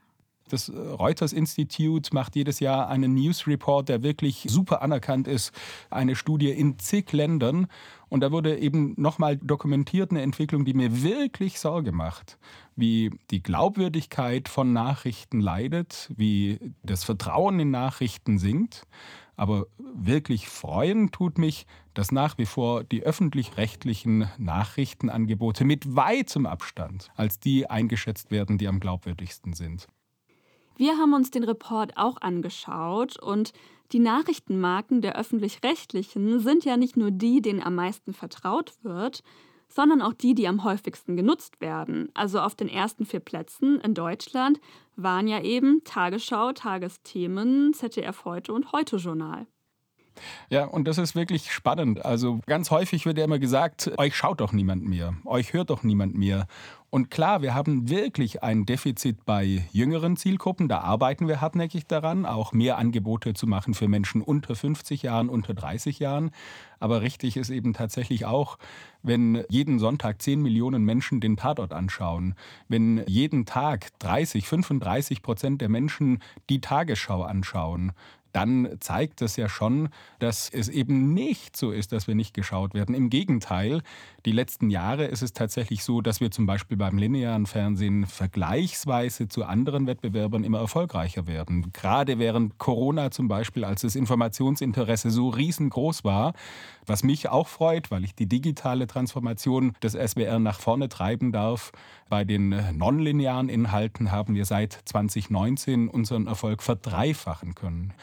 [0.54, 5.52] Das äh, Reuters Institut macht jedes Jahr einen News Report, der wirklich super anerkannt ist.
[5.90, 7.66] Eine Studie in zig Ländern.
[8.08, 12.38] Und da wurde eben nochmal dokumentiert eine Entwicklung, die mir wirklich Sorge macht.
[12.76, 18.86] Wie die Glaubwürdigkeit von Nachrichten leidet, wie das Vertrauen in Nachrichten sinkt.
[19.36, 27.10] Aber wirklich freuen tut mich, dass nach wie vor die öffentlich-rechtlichen Nachrichtenangebote mit weitem Abstand
[27.16, 29.88] als die eingeschätzt werden, die am glaubwürdigsten sind.
[30.76, 33.54] Wir haben uns den Report auch angeschaut und
[33.92, 39.22] die Nachrichtenmarken der öffentlich-rechtlichen sind ja nicht nur die, denen am meisten vertraut wird,
[39.68, 42.10] sondern auch die, die am häufigsten genutzt werden.
[42.14, 44.60] Also auf den ersten vier Plätzen in Deutschland
[44.96, 49.48] waren ja eben Tagesschau, Tagesthemen, ZDF heute und Heute Journal.
[50.50, 52.06] Ja, und das ist wirklich spannend.
[52.06, 55.84] Also ganz häufig wird ja immer gesagt, euch schaut doch niemand mehr, euch hört doch
[55.84, 56.48] niemand mehr.
[56.94, 60.68] Und klar, wir haben wirklich ein Defizit bei jüngeren Zielgruppen.
[60.68, 65.28] Da arbeiten wir hartnäckig daran, auch mehr Angebote zu machen für Menschen unter 50 Jahren,
[65.28, 66.30] unter 30 Jahren.
[66.80, 68.60] Aber richtig ist eben tatsächlich auch,
[69.02, 72.36] wenn jeden Sonntag 10 Millionen Menschen den Tatort anschauen,
[72.68, 76.20] wenn jeden Tag 30, 35 Prozent der Menschen
[76.52, 77.94] die Tagesschau anschauen,
[78.34, 82.74] dann zeigt das ja schon, dass es eben nicht so ist, dass wir nicht geschaut
[82.74, 82.96] werden.
[82.96, 83.82] Im Gegenteil,
[84.26, 89.28] die letzten Jahre ist es tatsächlich so, dass wir zum Beispiel beim linearen Fernsehen vergleichsweise
[89.28, 91.72] zu anderen Wettbewerbern immer erfolgreicher werden.
[91.74, 96.34] Gerade während Corona zum Beispiel, als das Informationsinteresse so riesengroß war,
[96.86, 101.72] was mich auch freut, weil ich die digitale Transformation des SWR nach vorne treiben darf.
[102.10, 107.94] Bei den nonlinearen Inhalten haben wir seit 2019 unseren Erfolg verdreifachen können.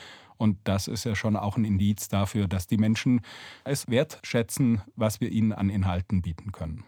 [0.40, 3.20] Und das ist ja schon auch ein Indiz dafür, dass die Menschen
[3.64, 6.82] es wertschätzen, was wir ihnen an Inhalten bieten können.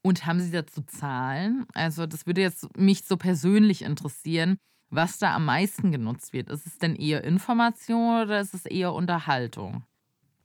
[0.00, 1.66] Und haben Sie dazu Zahlen?
[1.74, 4.56] Also das würde jetzt mich so persönlich interessieren,
[4.88, 6.48] was da am meisten genutzt wird.
[6.48, 9.84] Ist es denn eher Information oder ist es eher Unterhaltung?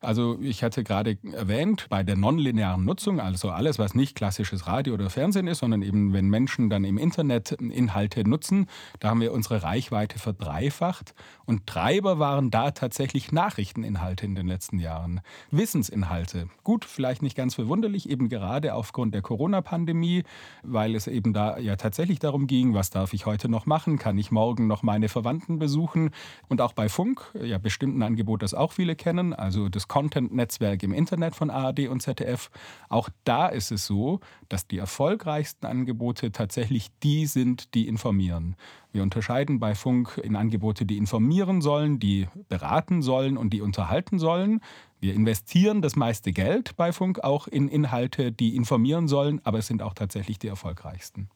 [0.06, 4.94] Also ich hatte gerade erwähnt, bei der nonlinearen Nutzung, also alles, was nicht klassisches Radio
[4.94, 8.68] oder Fernsehen ist, sondern eben wenn Menschen dann im Internet Inhalte nutzen,
[9.00, 11.16] da haben wir unsere Reichweite verdreifacht.
[11.46, 15.22] Und Treiber waren da tatsächlich Nachrichteninhalte in den letzten Jahren.
[15.52, 16.50] Wissensinhalte.
[16.64, 20.24] Gut, vielleicht nicht ganz verwunderlich, eben gerade aufgrund der Corona-Pandemie,
[20.64, 24.18] weil es eben da ja tatsächlich darum ging, was darf ich heute noch machen, kann
[24.18, 26.12] ich morgen noch meine Verwandten besuchen.
[26.48, 30.84] Und auch bei Funk, ja bestimmt ein Angebot, das auch viele kennen, also das Content-Netzwerk
[30.84, 32.52] im Internet von ARD und ZDF.
[32.90, 38.58] Auch da ist es so, dass die erfolgreichsten Angebote tatsächlich die sind, die informieren.
[38.92, 44.20] Wir unterscheiden bei Funk in Angebote, die informieren sollen, die beraten sollen und die unterhalten
[44.20, 44.60] sollen.
[45.00, 49.68] Wir investieren das meiste Geld bei Funk auch in Inhalte, die informieren sollen, aber es
[49.68, 51.30] sind auch tatsächlich die erfolgreichsten.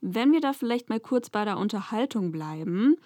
[0.00, 2.96] Wenn wir da vielleicht mal kurz bei der Unterhaltung bleiben.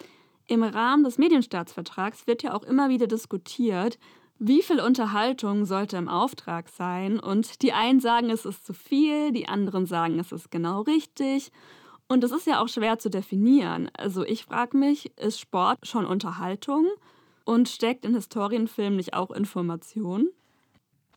[0.46, 3.98] Im Rahmen des Medienstaatsvertrags wird ja auch immer wieder diskutiert,
[4.38, 7.20] wie viel Unterhaltung sollte im Auftrag sein?
[7.20, 11.52] Und die einen sagen, es ist zu viel, die anderen sagen, es ist genau richtig.
[12.08, 13.90] Und das ist ja auch schwer zu definieren.
[13.96, 16.86] Also ich frage mich, ist Sport schon Unterhaltung?
[17.44, 20.28] Und steckt in Historienfilmen nicht auch Information?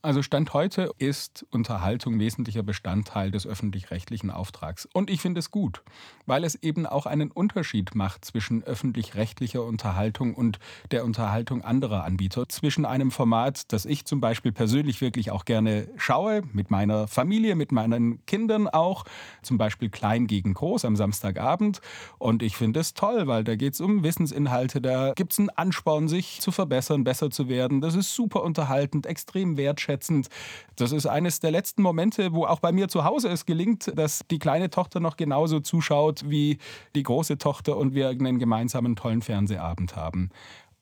[0.04, 4.88] Also Stand heute ist Unterhaltung wesentlicher Bestandteil des öffentlich-rechtlichen Auftrags.
[4.94, 5.82] Und ich finde es gut,
[6.28, 10.60] weil es eben auch einen Unterschied macht zwischen öffentlich-rechtlicher Unterhaltung und
[10.92, 12.48] der Unterhaltung anderer Anbieter.
[12.48, 17.56] Zwischen einem Format, das ich zum Beispiel persönlich wirklich auch gerne schaue, mit meiner Familie,
[17.56, 19.04] mit meinen Kindern auch,
[19.42, 21.82] zum Beispiel Klein gegen Groß am Samstagabend.
[22.20, 25.50] Und ich finde es toll, weil da geht es um Wissensinhalte, da gibt es einen
[25.50, 27.82] Ansporn, sich zu verbessern, besser zu werden.
[27.82, 30.28] Das ist super unterhaltend, extrem wertschätzend wertschätzend.
[30.76, 34.22] Das ist eines der letzten Momente, wo auch bei mir zu Hause es gelingt, dass
[34.30, 36.58] die kleine Tochter noch genauso zuschaut wie
[36.96, 40.30] die große Tochter und wir einen gemeinsamen tollen Fernsehabend haben.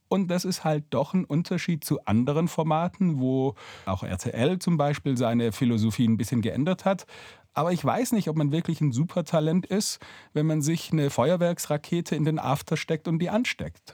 [0.07, 5.17] Und das ist halt doch ein Unterschied zu anderen Formaten, wo auch RTL zum Beispiel
[5.17, 7.05] seine Philosophie ein bisschen geändert hat.
[7.53, 9.99] Aber ich weiß nicht, ob man wirklich ein Supertalent ist,
[10.33, 13.93] wenn man sich eine Feuerwerksrakete in den After steckt und die ansteckt.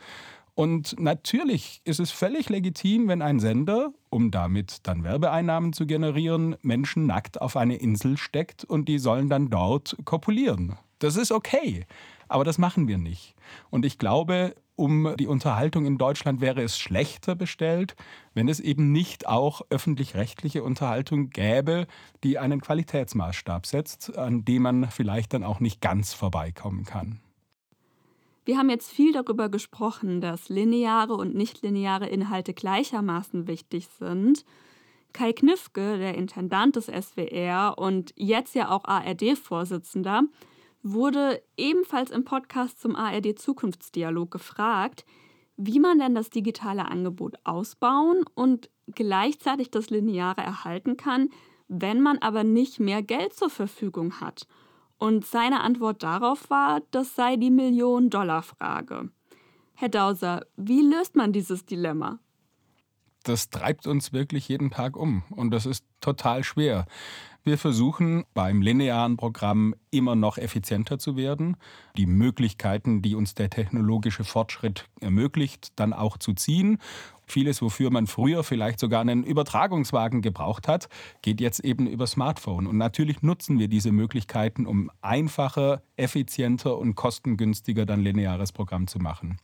[0.54, 6.56] Und natürlich ist es völlig legitim, wenn ein Sender, um damit dann Werbeeinnahmen zu generieren,
[6.62, 10.76] Menschen nackt auf eine Insel steckt und die sollen dann dort kopulieren.
[11.00, 11.86] Das ist okay,
[12.28, 13.34] aber das machen wir nicht.
[13.70, 17.96] Und ich glaube, um die Unterhaltung in Deutschland wäre es schlechter bestellt,
[18.34, 21.88] wenn es eben nicht auch öffentlich-rechtliche Unterhaltung gäbe,
[22.24, 27.20] die einen Qualitätsmaßstab setzt, an dem man vielleicht dann auch nicht ganz vorbeikommen kann.
[28.44, 34.46] Wir haben jetzt viel darüber gesprochen, dass lineare und nichtlineare Inhalte gleichermaßen wichtig sind.
[35.14, 40.24] Kai Knifke, der Intendant des SWR und jetzt ja auch ARD-Vorsitzender,
[40.82, 45.06] wurde ebenfalls im Podcast zum ARD Zukunftsdialog gefragt,
[45.58, 51.30] wie man denn das digitale Angebot ausbauen und gleichzeitig das Lineare erhalten kann,
[51.68, 54.48] wenn man aber nicht mehr Geld zur Verfügung hat.
[55.02, 59.10] Und seine Antwort darauf war, das sei die Million-Dollar-Frage.
[59.74, 62.20] Herr Dauser, wie löst man dieses Dilemma?
[63.24, 66.86] Das treibt uns wirklich jeden Tag um und das ist total schwer.
[67.44, 71.58] Wir versuchen beim linearen Programm immer noch effizienter zu werden,
[71.98, 76.78] die Möglichkeiten, die uns der technologische Fortschritt ermöglicht, dann auch zu ziehen
[77.32, 80.90] Vieles, wofür man früher vielleicht sogar einen Übertragungswagen gebraucht hat,
[81.22, 82.68] geht jetzt eben über Smartphone.
[82.68, 89.00] Und natürlich nutzen wir diese Möglichkeiten, um einfacher, effizienter und kostengünstiger dann lineares Programm zu
[89.00, 89.38] machen.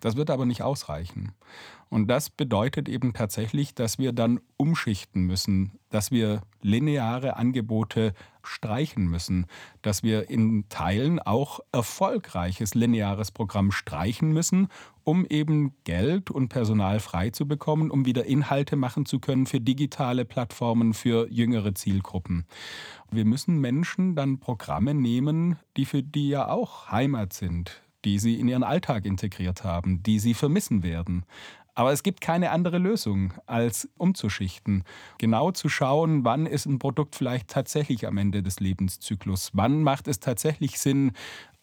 [0.00, 1.32] Das wird aber nicht ausreichen.
[1.90, 9.06] Und das bedeutet eben tatsächlich, dass wir dann umschichten müssen, dass wir lineare Angebote streichen
[9.06, 9.46] müssen,
[9.82, 14.68] dass wir in Teilen auch erfolgreiches lineares Programm streichen müssen,
[15.04, 19.60] um eben Geld und Personal frei zu bekommen, um wieder Inhalte machen zu können für
[19.60, 22.46] digitale Plattformen, für jüngere Zielgruppen.
[23.10, 28.38] Wir müssen Menschen dann Programme nehmen, die für die ja auch Heimat sind, die sie
[28.38, 31.24] in ihren Alltag integriert haben, die sie vermissen werden.
[31.78, 34.82] Aber es gibt keine andere Lösung, als umzuschichten.
[35.18, 39.50] Genau zu schauen, wann ist ein Produkt vielleicht tatsächlich am Ende des Lebenszyklus.
[39.52, 41.12] Wann macht es tatsächlich Sinn,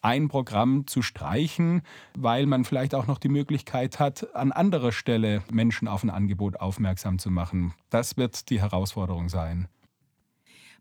[0.00, 1.82] ein Programm zu streichen,
[2.16, 6.60] weil man vielleicht auch noch die Möglichkeit hat, an anderer Stelle Menschen auf ein Angebot
[6.60, 7.74] aufmerksam zu machen.
[7.90, 9.68] Das wird die Herausforderung sein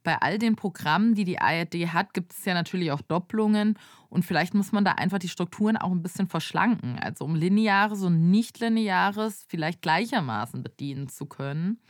[0.05, 4.23] bei all den Programmen, die die ARD hat, gibt es ja natürlich auch Doppelungen und
[4.23, 8.31] vielleicht muss man da einfach die Strukturen auch ein bisschen verschlanken, also um lineares und
[8.31, 11.81] nicht lineares vielleicht gleichermaßen bedienen zu können.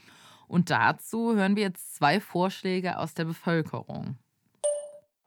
[0.48, 4.18] Und dazu hören wir jetzt zwei Vorschläge aus der Bevölkerung.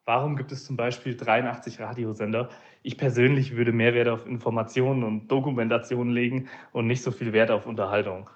[0.04, 2.48] Warum gibt es zum Beispiel 83 Radiosender?
[2.82, 7.50] Ich persönlich würde mehr Wert auf Informationen und Dokumentation legen und nicht so viel Wert
[7.50, 8.30] auf Unterhaltung.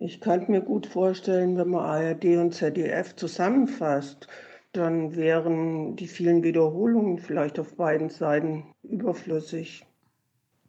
[0.00, 4.28] Ich könnte mir gut vorstellen, wenn man ARD und ZDF zusammenfasst,
[4.72, 9.84] dann wären die vielen Wiederholungen vielleicht auf beiden Seiten überflüssig.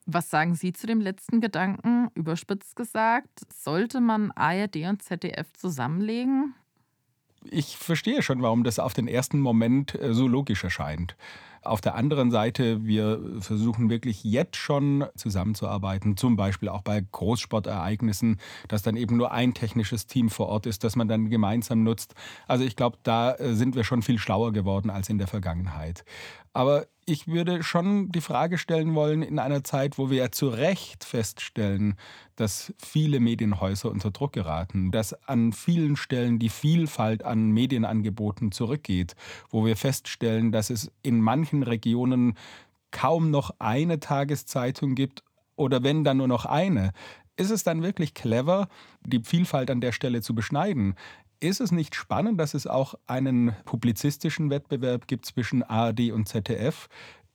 [0.08, 2.10] Was sagen Sie zu dem letzten Gedanken?
[2.16, 6.56] Überspitzt gesagt, sollte man ARD und ZDF zusammenlegen?
[7.44, 11.16] Ich verstehe schon, warum das auf den ersten Moment äh, so logisch erscheint.
[11.62, 18.40] Auf der anderen Seite, wir versuchen wirklich jetzt schon zusammenzuarbeiten, zum Beispiel auch bei Großsportereignissen,
[18.68, 22.16] dass dann eben nur ein technisches Team vor Ort ist, das man dann gemeinsam nutzt.
[22.48, 26.06] Also ich glaube, da äh, sind wir schon viel schlauer geworden als in der Vergangenheit.
[26.54, 30.50] Aber ich würde schon die Frage stellen wollen, in einer Zeit, wo wir ja zu
[30.50, 31.96] Recht feststellen,
[32.36, 39.16] dass viele Medienhäuser unter Druck geraten, dass an vielen Stellen die Vielfalt an Medienangeboten zurückgeht,
[39.50, 42.36] wo wir feststellen, dass es in manchen Regionen
[42.92, 45.24] kaum noch eine Tageszeitung gibt
[45.56, 46.92] oder wenn dann nur noch eine.
[47.36, 48.68] Ist es dann wirklich clever,
[49.06, 50.96] die Vielfalt an der Stelle zu beschneiden?
[51.42, 56.90] Ist es nicht spannend, dass es auch einen publizistischen Wettbewerb gibt zwischen ARD und ZDF?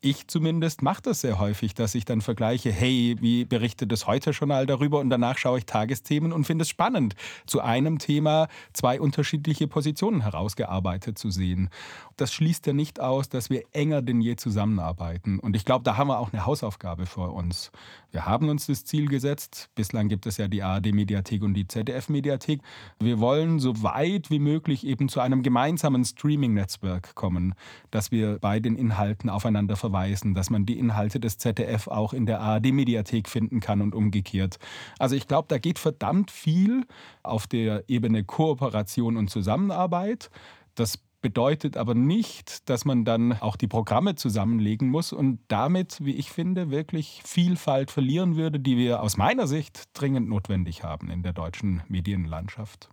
[0.05, 4.67] ich zumindest mache das sehr häufig, dass ich dann vergleiche, hey, wie berichtet das Heute-Journal
[4.67, 7.15] darüber und danach schaue ich Tagesthemen und finde es spannend,
[7.47, 11.71] zu einem Thema zwei unterschiedliche Positionen herausgearbeitet zu sehen.
[12.17, 15.39] Das schließt ja nicht aus, dass wir enger denn je zusammenarbeiten.
[15.39, 17.73] Und ich glaube, da haben wir auch eine Hausaufgabe vor uns.
[18.11, 19.71] Wir haben uns das Ziel gesetzt.
[19.75, 22.61] Bislang gibt es ja die ARD-Mediathek und die ZDF-Mediathek.
[23.01, 27.55] Wir wollen so weit wie möglich eben zu einem gemeinsamen Streaming-Netzwerk kommen,
[27.91, 32.27] dass wir bei den Inhalten aufeinander verweisen dass man die Inhalte des ZDF auch in
[32.27, 34.59] der ARD-Mediathek finden kann und umgekehrt.
[34.99, 36.87] Also ich glaube, da geht verdammt viel
[37.23, 40.31] auf der Ebene Kooperation und Zusammenarbeit.
[40.75, 46.17] Das bedeutet aber nicht, dass man dann auch die Programme zusammenlegen muss und damit, wie
[46.17, 51.23] ich finde, wirklich Vielfalt verlieren würde, die wir aus meiner Sicht dringend notwendig haben in
[51.23, 52.91] der deutschen Medienlandschaft.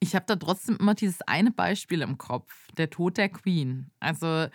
[0.00, 3.92] Ich habe da trotzdem immer dieses eine Beispiel im Kopf, der Tod der Queen.
[4.00, 4.48] Also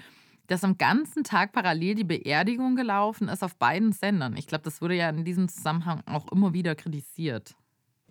[0.48, 4.36] dass am ganzen Tag parallel die Beerdigung gelaufen ist auf beiden Sendern.
[4.36, 7.56] Ich glaube, das wurde ja in diesem Zusammenhang auch immer wieder kritisiert.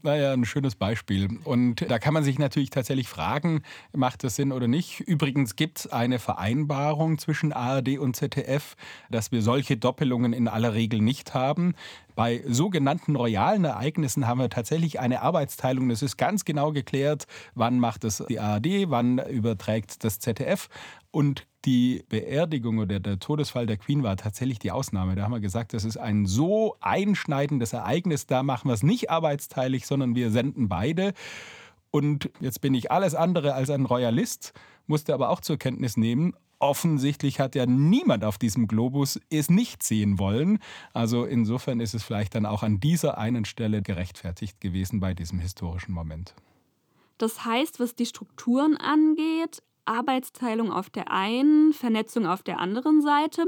[0.05, 1.29] Naja, ein schönes Beispiel.
[1.45, 3.63] Und da kann man sich natürlich tatsächlich fragen,
[3.93, 4.99] macht das Sinn oder nicht?
[5.01, 8.75] Übrigens gibt es eine Vereinbarung zwischen ARD und ZDF,
[9.11, 11.75] dass wir solche Doppelungen in aller Regel nicht haben.
[12.17, 15.89] Bei sogenannten royalen Ereignissen haben wir tatsächlich eine Arbeitsteilung.
[15.91, 20.69] Es ist ganz genau geklärt, wann macht es die ARD, wann überträgt das ZDF.
[21.13, 25.15] Und die Beerdigung oder der Todesfall der Queen war tatsächlich die Ausnahme.
[25.15, 29.11] Da haben wir gesagt, das ist ein so einschneidendes Ereignis, da machen wir es nicht
[29.11, 31.13] arbeitsteilig, sondern wir senden beide.
[31.91, 34.53] Und jetzt bin ich alles andere als ein Royalist,
[34.87, 39.83] musste aber auch zur Kenntnis nehmen, offensichtlich hat ja niemand auf diesem Globus es nicht
[39.83, 40.61] sehen wollen.
[40.95, 45.41] Also insofern ist es vielleicht dann auch an dieser einen Stelle gerechtfertigt gewesen bei diesem
[45.41, 46.35] historischen Moment.
[47.19, 53.45] Das heißt, was die Strukturen angeht, Arbeitsteilung auf der einen, Vernetzung auf der anderen Seite.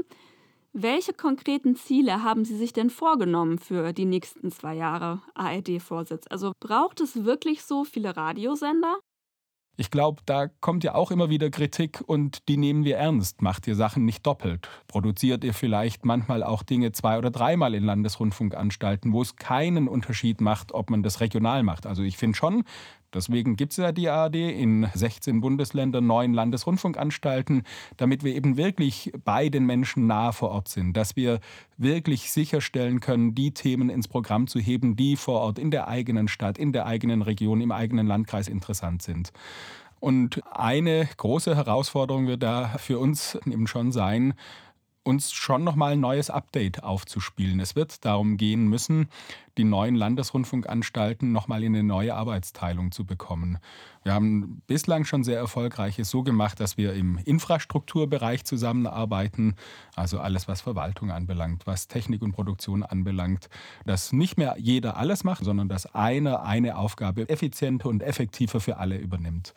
[0.73, 6.25] Welche konkreten Ziele haben Sie sich denn vorgenommen für die nächsten zwei Jahre ARD-Vorsitz?
[6.29, 8.97] Also braucht es wirklich so viele Radiosender?
[9.77, 13.41] Ich glaube, da kommt ja auch immer wieder Kritik und die nehmen wir ernst.
[13.41, 14.69] Macht ihr Sachen nicht doppelt?
[14.87, 20.39] Produziert ihr vielleicht manchmal auch Dinge zwei- oder dreimal in Landesrundfunkanstalten, wo es keinen Unterschied
[20.39, 21.85] macht, ob man das regional macht?
[21.85, 22.63] Also ich finde schon,
[23.15, 27.63] Deswegen gibt es ja die ARD in 16 Bundesländern, neun Landesrundfunkanstalten,
[27.97, 31.39] damit wir eben wirklich bei den Menschen nah vor Ort sind, dass wir
[31.77, 36.27] wirklich sicherstellen können, die Themen ins Programm zu heben, die vor Ort in der eigenen
[36.27, 39.31] Stadt, in der eigenen Region, im eigenen Landkreis interessant sind.
[39.99, 44.33] Und eine große Herausforderung wird da für uns eben schon sein,
[45.05, 47.59] uns schon nochmal ein neues Update aufzuspielen.
[47.59, 49.07] Es wird darum gehen müssen,
[49.57, 53.59] die neuen Landesrundfunkanstalten nochmal in eine neue Arbeitsteilung zu bekommen.
[54.03, 59.55] Wir haben bislang schon sehr erfolgreiches so gemacht, dass wir im Infrastrukturbereich zusammenarbeiten,
[59.95, 63.49] also alles, was Verwaltung anbelangt, was Technik und Produktion anbelangt,
[63.85, 68.77] dass nicht mehr jeder alles macht, sondern dass einer eine Aufgabe effizienter und effektiver für
[68.77, 69.53] alle übernimmt.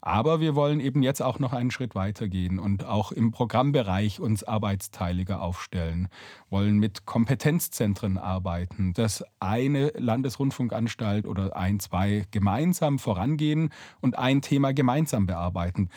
[0.00, 4.20] Aber wir wollen eben jetzt auch noch einen Schritt weiter gehen und auch im Programmbereich
[4.20, 6.08] uns arbeitsteiliger aufstellen,
[6.50, 14.72] wollen mit Kompetenzzentren arbeiten, dass eine Landesrundfunkanstalt oder ein, zwei gemeinsam vorangehen und ein Thema
[14.72, 15.90] gemeinsam bearbeiten.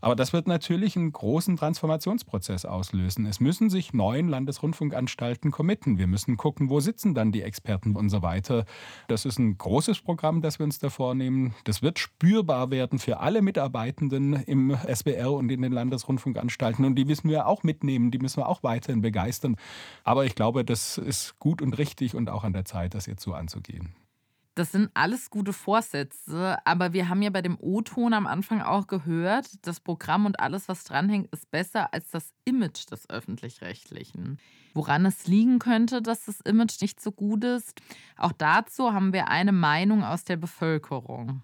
[0.00, 3.26] Aber das wird natürlich einen großen Transformationsprozess auslösen.
[3.26, 5.98] Es müssen sich neuen Landesrundfunkanstalten committen.
[5.98, 8.64] Wir müssen gucken, wo sitzen dann die Experten und so weiter.
[9.08, 11.54] Das ist ein großes Programm, das wir uns da vornehmen.
[11.64, 16.84] Das wird spürbar werden für alle Mitarbeitenden im SBR und in den Landesrundfunkanstalten.
[16.84, 19.56] Und die müssen wir auch mitnehmen, die müssen wir auch weiterhin begeistern.
[20.04, 23.22] Aber ich glaube, das ist gut und richtig und auch an der Zeit, das jetzt
[23.22, 23.94] so anzugehen.
[24.58, 28.88] Das sind alles gute Vorsätze, aber wir haben ja bei dem O-Ton am Anfang auch
[28.88, 34.40] gehört, das Programm und alles, was dranhängt, ist besser als das Image des öffentlich-rechtlichen.
[34.74, 37.80] Woran es liegen könnte, dass das Image nicht so gut ist,
[38.16, 41.40] auch dazu haben wir eine Meinung aus der Bevölkerung.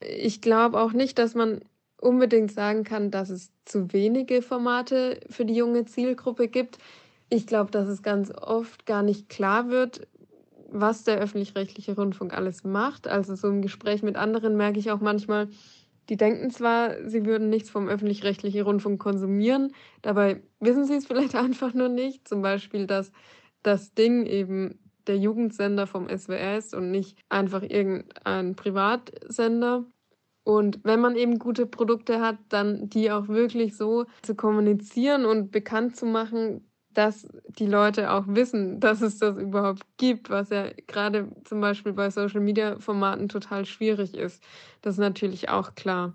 [0.00, 1.60] Ich glaube auch nicht, dass man
[2.00, 6.78] unbedingt sagen kann, dass es zu wenige Formate für die junge Zielgruppe gibt.
[7.28, 10.08] Ich glaube, dass es ganz oft gar nicht klar wird,
[10.70, 13.08] was der öffentlich-rechtliche Rundfunk alles macht.
[13.08, 15.48] Also so im Gespräch mit anderen merke ich auch manchmal,
[16.08, 21.34] die denken zwar, sie würden nichts vom öffentlich-rechtlichen Rundfunk konsumieren, dabei wissen sie es vielleicht
[21.34, 22.26] einfach nur nicht.
[22.26, 23.12] Zum Beispiel, dass
[23.62, 29.86] das Ding eben der Jugendsender vom SWR ist und nicht einfach irgendein Privatsender.
[30.44, 35.50] Und wenn man eben gute Produkte hat, dann die auch wirklich so zu kommunizieren und
[35.50, 37.28] bekannt zu machen, dass
[37.58, 42.10] die Leute auch wissen, dass es das überhaupt gibt, was ja gerade zum Beispiel bei
[42.10, 44.42] Social-Media-Formaten total schwierig ist.
[44.82, 46.14] Das ist natürlich auch klar.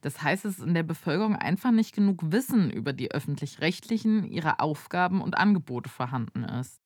[0.00, 4.60] Das heißt, es ist in der Bevölkerung einfach nicht genug Wissen über die öffentlich-rechtlichen, ihre
[4.60, 6.80] Aufgaben und Angebote vorhanden ist.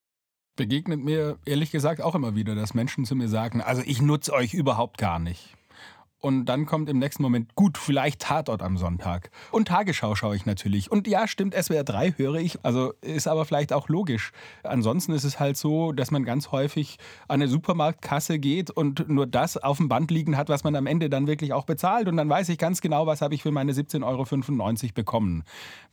[0.57, 4.33] Begegnet mir ehrlich gesagt auch immer wieder, dass Menschen zu mir sagen, also ich nutze
[4.33, 5.55] euch überhaupt gar nicht.
[6.21, 9.31] Und dann kommt im nächsten Moment, gut, vielleicht Tatort am Sonntag.
[9.53, 10.91] Und Tagesschau schaue ich natürlich.
[10.91, 12.63] Und ja, stimmt, SWR 3 höre ich.
[12.63, 14.33] Also ist aber vielleicht auch logisch.
[14.63, 19.27] Ansonsten ist es halt so, dass man ganz häufig an eine Supermarktkasse geht und nur
[19.27, 22.07] das auf dem Band liegen hat, was man am Ende dann wirklich auch bezahlt.
[22.07, 25.45] Und dann weiß ich ganz genau, was habe ich für meine 17,95 Euro bekommen.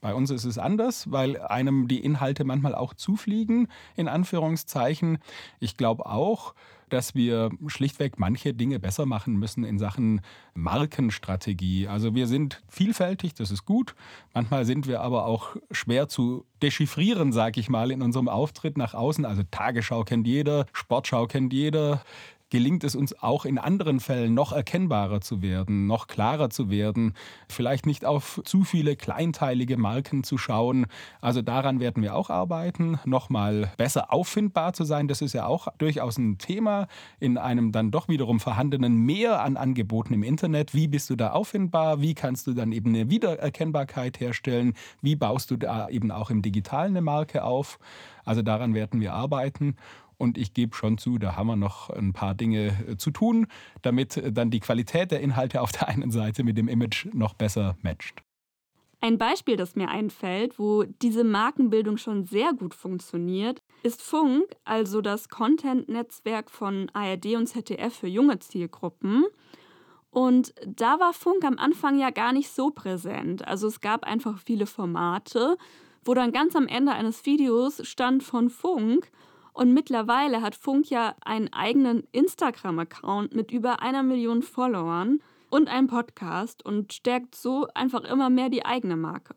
[0.02, 5.20] Bei uns ist es anders, weil einem die Inhalte manchmal auch zufliegen, in Anführungszeichen.
[5.60, 6.54] Ich glaube auch,
[6.90, 10.22] dass wir schlichtweg manche Dinge besser machen müssen in Sachen
[10.54, 11.88] Markenstrategie.
[11.88, 13.96] Also wir sind vielfältig, das ist gut.
[14.34, 18.94] Manchmal sind wir aber auch schwer zu dechiffrieren, sage ich mal, in unserem Auftritt nach
[18.94, 19.26] außen.
[19.26, 22.02] Also Tagesschau kennt jeder, Sportschau kennt jeder,
[22.50, 27.14] gelingt es uns auch in anderen Fällen noch erkennbarer zu werden, noch klarer zu werden,
[27.50, 30.86] vielleicht nicht auf zu viele kleinteilige Marken zu schauen.
[31.22, 35.08] Also daran werden wir auch arbeiten, nochmal besser auffindbar zu sein.
[35.08, 36.88] Das ist ja auch durchaus ein Thema
[37.20, 40.74] in einem dann doch wiederum vorhandenen Mehr an Angeboten im Internet.
[40.74, 42.02] Wie bist du da auffindbar?
[42.02, 44.74] Wie kannst du dann eben eine Wiedererkennbarkeit herstellen?
[45.02, 47.80] Wie baust du da eben auch im Digitalen eine Marke auf?
[48.26, 49.78] Also daran werden wir arbeiten.
[50.18, 53.48] Und ich gebe schon zu, da haben wir noch ein paar Dinge äh, zu tun,
[53.82, 57.34] damit äh, dann die Qualität der Inhalte auf der einen Seite mit dem Image noch
[57.34, 58.24] besser matcht.
[59.00, 65.02] Ein Beispiel, das mir einfällt, wo diese Markenbildung schon sehr gut funktioniert, ist Funk, also
[65.02, 69.26] das Content-Netzwerk von ARD und ZDF für junge Zielgruppen.
[70.10, 73.48] Und da war Funk am Anfang ja gar nicht so präsent.
[73.48, 75.58] Also es gab einfach viele Formate,
[76.04, 79.12] wo dann ganz am Ende eines Videos stand von Funk
[79.58, 85.88] und mittlerweile hat Funk ja einen eigenen Instagram-Account mit über einer Million Followern und einen
[85.88, 89.34] Podcast und stärkt so einfach immer mehr die eigene Marke.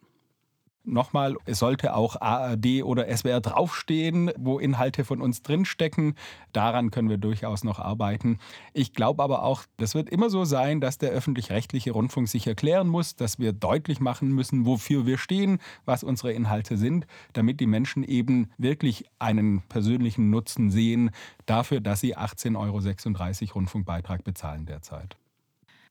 [0.82, 6.14] Nochmal, es sollte auch ARD oder SWR draufstehen, wo Inhalte von uns drinstecken.
[6.52, 8.38] Daran können wir durchaus noch arbeiten.
[8.72, 12.88] Ich glaube aber auch, das wird immer so sein, dass der öffentlich-rechtliche Rundfunk sich erklären
[12.88, 17.66] muss, dass wir deutlich machen müssen, wofür wir stehen, was unsere Inhalte sind, damit die
[17.66, 21.10] Menschen eben wirklich einen persönlichen Nutzen sehen
[21.44, 25.16] dafür, dass sie 18,36 Euro Rundfunkbeitrag bezahlen derzeit.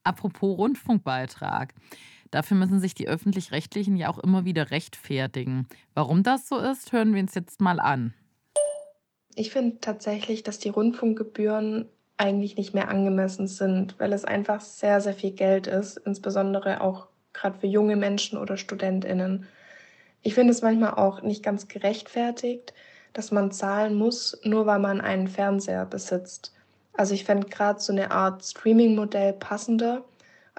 [0.02, 1.74] Apropos Rundfunkbeitrag.
[2.30, 5.66] Dafür müssen sich die öffentlich-rechtlichen ja auch immer wieder rechtfertigen.
[5.94, 8.14] Warum das so ist, hören wir uns jetzt mal an.
[9.34, 15.00] Ich finde tatsächlich, dass die Rundfunkgebühren eigentlich nicht mehr angemessen sind, weil es einfach sehr,
[15.00, 19.46] sehr viel Geld ist, insbesondere auch gerade für junge Menschen oder Studentinnen.
[20.22, 22.74] Ich finde es manchmal auch nicht ganz gerechtfertigt,
[23.12, 26.52] dass man zahlen muss, nur weil man einen Fernseher besitzt.
[26.92, 30.04] Also ich fände gerade so eine Art Streaming-Modell passender,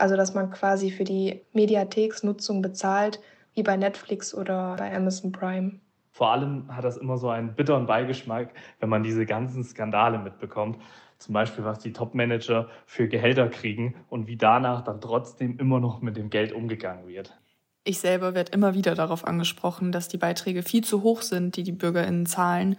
[0.02, 3.20] also dass man quasi für die Mediatheksnutzung bezahlt,
[3.54, 5.80] wie bei Netflix oder bei Amazon Prime.
[6.12, 10.78] Vor allem hat das immer so einen bitteren Beigeschmack, wenn man diese ganzen Skandale mitbekommt.
[11.20, 16.02] Zum Beispiel, was die Top-Manager für Gehälter kriegen und wie danach dann trotzdem immer noch
[16.02, 17.38] mit dem Geld umgegangen wird.
[17.84, 21.64] Ich selber werde immer wieder darauf angesprochen, dass die Beiträge viel zu hoch sind, die
[21.64, 22.78] die BürgerInnen zahlen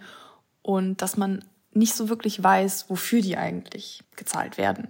[0.61, 4.89] und dass man nicht so wirklich weiß, wofür die eigentlich gezahlt werden.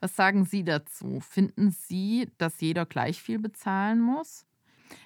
[0.00, 1.20] Was sagen Sie dazu?
[1.20, 4.46] Finden Sie, dass jeder gleich viel bezahlen muss?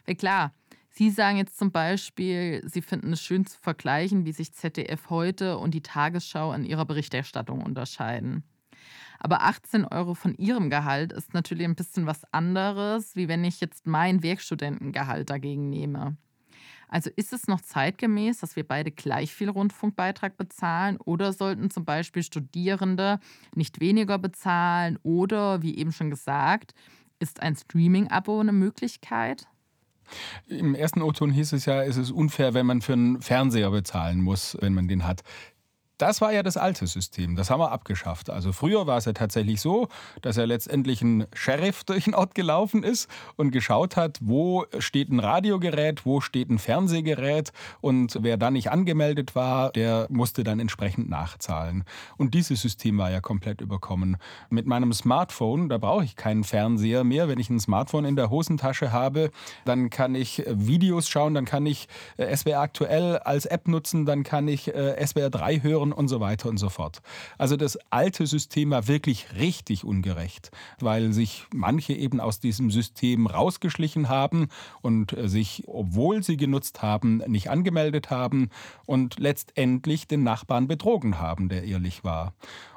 [0.06, 0.52] Weil klar,
[0.90, 5.56] Sie sagen jetzt zum Beispiel, Sie finden es schön zu vergleichen, wie sich ZDF heute
[5.56, 8.44] und die Tagesschau in ihrer Berichterstattung unterscheiden.
[9.18, 13.60] Aber 18 Euro von Ihrem Gehalt ist natürlich ein bisschen was anderes, wie wenn ich
[13.60, 16.16] jetzt mein Werkstudentengehalt dagegen nehme.
[16.92, 21.86] Also ist es noch zeitgemäß, dass wir beide gleich viel Rundfunkbeitrag bezahlen oder sollten zum
[21.86, 23.18] Beispiel Studierende
[23.54, 26.74] nicht weniger bezahlen oder, wie eben schon gesagt,
[27.18, 29.48] ist ein Streaming-Abo eine Möglichkeit?
[30.48, 34.20] Im ersten O-Ton hieß es ja, es ist unfair, wenn man für einen Fernseher bezahlen
[34.20, 35.22] muss, wenn man den hat.
[36.02, 38.28] Das war ja das alte System, das haben wir abgeschafft.
[38.28, 39.86] Also früher war es ja tatsächlich so,
[40.20, 45.10] dass er letztendlich ein Sheriff durch den Ort gelaufen ist und geschaut hat, wo steht
[45.10, 50.58] ein Radiogerät, wo steht ein Fernsehgerät und wer da nicht angemeldet war, der musste dann
[50.58, 51.84] entsprechend nachzahlen.
[52.16, 54.16] Und dieses System war ja komplett überkommen.
[54.50, 57.28] Mit meinem Smartphone, da brauche ich keinen Fernseher mehr.
[57.28, 59.30] Wenn ich ein Smartphone in der Hosentasche habe,
[59.64, 61.86] dann kann ich Videos schauen, dann kann ich
[62.16, 66.20] äh, SWR aktuell als App nutzen, dann kann ich äh, SWR 3 hören und so
[66.20, 67.00] weiter und so fort.
[67.38, 73.26] Also das alte System war wirklich richtig ungerecht, weil sich manche eben aus diesem System
[73.26, 74.48] rausgeschlichen haben
[74.80, 78.50] und sich, obwohl sie genutzt haben, nicht angemeldet haben
[78.86, 82.34] und letztendlich den Nachbarn betrogen haben, der ehrlich war.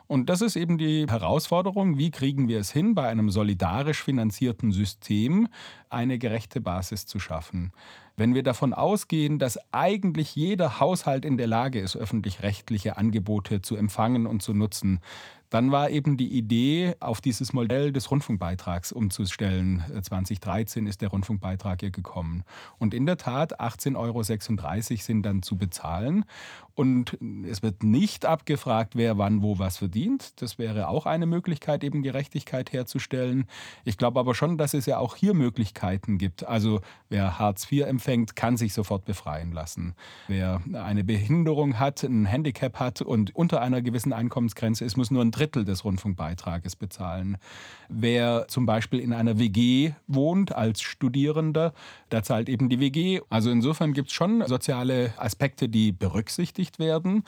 [0.08, 4.72] Und das ist eben die Herausforderung, wie kriegen wir es hin, bei einem solidarisch finanzierten
[4.72, 5.48] System
[5.90, 7.72] eine gerechte Basis zu schaffen.
[8.18, 13.76] Wenn wir davon ausgehen, dass eigentlich jeder Haushalt in der Lage ist, öffentlich-rechtliche Angebote zu
[13.76, 15.02] empfangen und zu nutzen,
[15.50, 19.84] dann war eben die Idee, auf dieses Modell des Rundfunkbeitrags umzustellen.
[20.02, 22.44] 2013 ist der Rundfunkbeitrag ja gekommen.
[22.78, 24.24] Und in der Tat, 18,36 Euro
[25.02, 26.26] sind dann zu bezahlen.
[26.74, 27.18] Und
[27.50, 30.42] es wird nicht abgefragt, wer wann wo was verdient.
[30.42, 33.48] Das wäre auch eine Möglichkeit, eben Gerechtigkeit herzustellen.
[33.86, 36.46] Ich glaube aber schon, dass es ja auch hier Möglichkeiten gibt.
[36.46, 39.96] Also wer Hartz IV empfängt, kann sich sofort befreien lassen.
[40.28, 45.24] Wer eine Behinderung hat, ein Handicap hat und unter einer gewissen Einkommensgrenze ist, muss nur
[45.24, 47.38] ein Drittel des Rundfunkbeitrages bezahlen.
[47.90, 51.74] Wer zum Beispiel in einer WG wohnt als Studierender,
[52.10, 53.22] da zahlt eben die WG.
[53.30, 57.24] Also insofern gibt es schon soziale Aspekte, die berücksichtigt werden.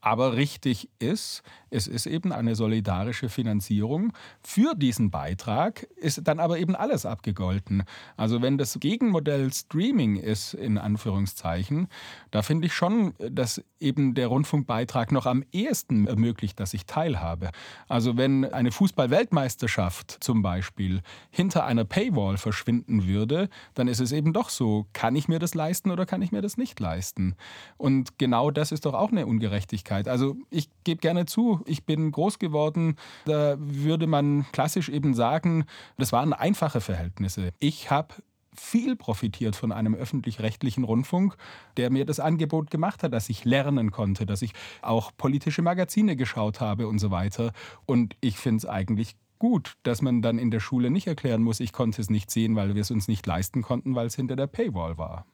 [0.00, 4.12] Aber richtig ist, es ist eben eine solidarische Finanzierung.
[4.42, 7.82] Für diesen Beitrag ist dann aber eben alles abgegolten.
[8.16, 11.88] Also wenn das Gegenmodell Streaming ist, in Anführungszeichen,
[12.30, 17.50] da finde ich schon, dass eben der Rundfunkbeitrag noch am ehesten ermöglicht, dass ich teilhabe.
[17.88, 24.32] Also wenn eine Fußball-Weltmeisterschaft zum Beispiel hinter einer Paywall verschwinden würde, dann ist es eben
[24.32, 27.34] doch so, kann ich mir das leisten oder kann ich mir das nicht leisten?
[27.76, 29.87] Und genau das ist doch auch eine Ungerechtigkeit.
[29.90, 35.64] Also ich gebe gerne zu, ich bin groß geworden, da würde man klassisch eben sagen,
[35.96, 37.50] das waren einfache Verhältnisse.
[37.58, 38.14] Ich habe
[38.54, 41.36] viel profitiert von einem öffentlich-rechtlichen Rundfunk,
[41.76, 46.16] der mir das Angebot gemacht hat, dass ich lernen konnte, dass ich auch politische Magazine
[46.16, 47.52] geschaut habe und so weiter.
[47.86, 51.60] Und ich finde es eigentlich gut, dass man dann in der Schule nicht erklären muss,
[51.60, 54.36] ich konnte es nicht sehen, weil wir es uns nicht leisten konnten, weil es hinter
[54.36, 55.24] der Paywall war.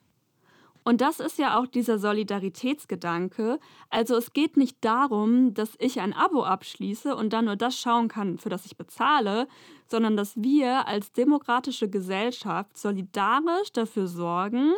[0.84, 3.58] Und das ist ja auch dieser Solidaritätsgedanke.
[3.88, 8.08] Also es geht nicht darum, dass ich ein Abo abschließe und dann nur das schauen
[8.08, 9.48] kann, für das ich bezahle,
[9.88, 14.74] sondern dass wir als demokratische Gesellschaft solidarisch dafür sorgen,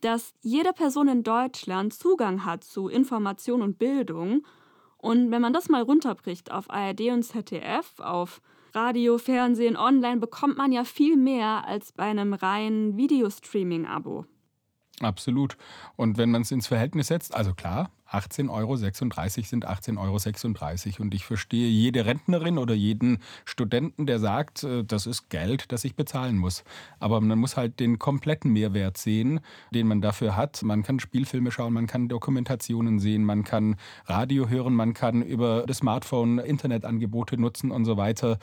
[0.00, 4.46] dass jede Person in Deutschland Zugang hat zu Information und Bildung.
[4.96, 8.40] Und wenn man das mal runterbricht auf ARD und ZDF, auf
[8.74, 14.24] Radio, Fernsehen, Online, bekommt man ja viel mehr als bei einem reinen Videostreaming-Abo.
[15.00, 15.56] Absolut.
[15.96, 21.02] Und wenn man es ins Verhältnis setzt, also klar, 18,36 Euro sind 18,36 Euro.
[21.02, 25.84] Und ich verstehe jede Rentnerin oder jeden Studenten, der sagt, äh, das ist Geld, das
[25.84, 26.64] ich bezahlen muss.
[27.00, 29.40] Aber man muss halt den kompletten Mehrwert sehen,
[29.72, 30.62] den man dafür hat.
[30.62, 33.76] Man kann Spielfilme schauen, man kann Dokumentationen sehen, man kann
[34.06, 38.38] Radio hören, man kann über das Smartphone Internetangebote nutzen und so weiter.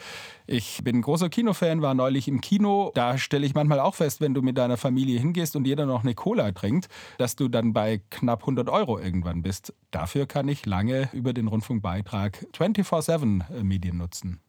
[0.48, 2.92] Ich bin großer Kinofan, war neulich im Kino.
[2.96, 6.04] Da stelle ich manchmal auch fest, wenn du mit deiner Familie hingehst und jeder noch
[6.04, 10.48] eine Cola trinkt, dass du dann bei knapp 100 Euro irgendwann bist heißt, dafür kann
[10.48, 14.40] ich lange über den Rundfunkbeitrag 24-7 äh, Medien nutzen.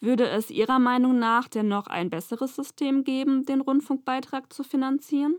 [0.00, 5.34] Würde es Ihrer Meinung nach denn noch ein besseres System geben, den Rundfunkbeitrag zu finanzieren?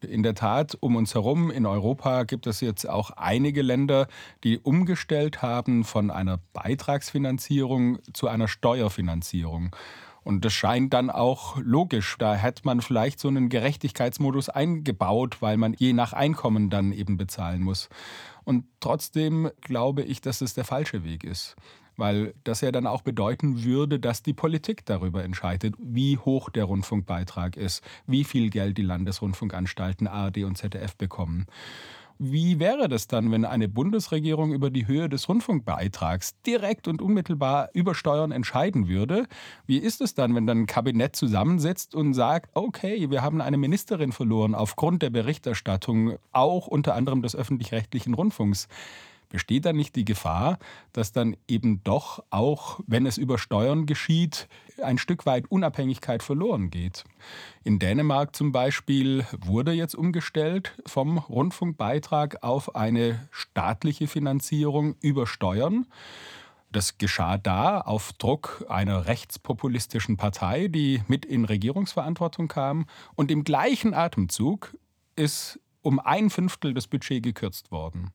[0.00, 4.08] In der Tat, um uns herum in Europa gibt es jetzt auch einige Länder,
[4.44, 9.76] die umgestellt haben von einer Beitragsfinanzierung zu einer Steuerfinanzierung.
[10.24, 12.16] Und das scheint dann auch logisch.
[12.18, 17.16] Da hätte man vielleicht so einen Gerechtigkeitsmodus eingebaut, weil man je nach Einkommen dann eben
[17.16, 17.88] bezahlen muss.
[18.44, 21.56] Und trotzdem glaube ich, dass es der falsche Weg ist.
[21.96, 26.64] Weil das ja dann auch bedeuten würde, dass die Politik darüber entscheidet, wie hoch der
[26.64, 31.46] Rundfunkbeitrag ist, wie viel Geld die Landesrundfunkanstalten ARD und ZDF bekommen.
[32.24, 37.70] Wie wäre das dann, wenn eine Bundesregierung über die Höhe des Rundfunkbeitrags direkt und unmittelbar
[37.74, 39.26] über Steuern entscheiden würde?
[39.66, 43.56] Wie ist es dann, wenn dann ein Kabinett zusammensitzt und sagt, okay, wir haben eine
[43.56, 48.68] Ministerin verloren aufgrund der Berichterstattung, auch unter anderem des öffentlich-rechtlichen Rundfunks?
[49.32, 50.58] Besteht da nicht die Gefahr,
[50.92, 54.46] dass dann eben doch auch, wenn es über Steuern geschieht,
[54.82, 57.04] ein Stück weit Unabhängigkeit verloren geht?
[57.64, 65.86] In Dänemark zum Beispiel wurde jetzt umgestellt vom Rundfunkbeitrag auf eine staatliche Finanzierung über Steuern.
[66.70, 72.84] Das geschah da auf Druck einer rechtspopulistischen Partei, die mit in Regierungsverantwortung kam.
[73.14, 74.76] Und im gleichen Atemzug
[75.16, 78.12] ist um ein Fünftel das Budget gekürzt worden.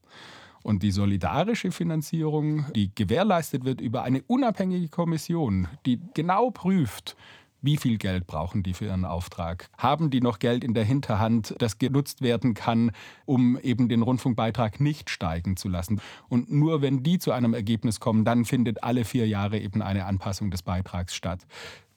[0.68, 7.16] Und die solidarische Finanzierung, die gewährleistet wird über eine unabhängige Kommission, die genau prüft,
[7.62, 9.70] wie viel Geld brauchen die für ihren Auftrag?
[9.78, 12.92] Haben die noch Geld in der Hinterhand, das genutzt werden kann,
[13.26, 16.02] um eben den Rundfunkbeitrag nicht steigen zu lassen?
[16.28, 20.04] Und nur wenn die zu einem Ergebnis kommen, dann findet alle vier Jahre eben eine
[20.04, 21.48] Anpassung des Beitrags statt.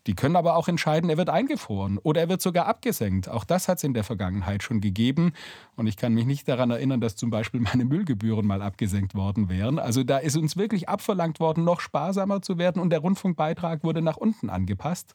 [0.06, 3.28] Die können aber auch entscheiden, er wird eingefroren oder er wird sogar abgesenkt.
[3.28, 5.32] Auch das hat es in der Vergangenheit schon gegeben.
[5.76, 9.48] Und ich kann mich nicht daran erinnern, dass zum Beispiel meine Müllgebühren mal abgesenkt worden
[9.48, 9.78] wären.
[9.78, 14.00] Also da ist uns wirklich abverlangt worden, noch sparsamer zu werden und der Rundfunkbeitrag wurde
[14.00, 15.14] nach unten angepasst.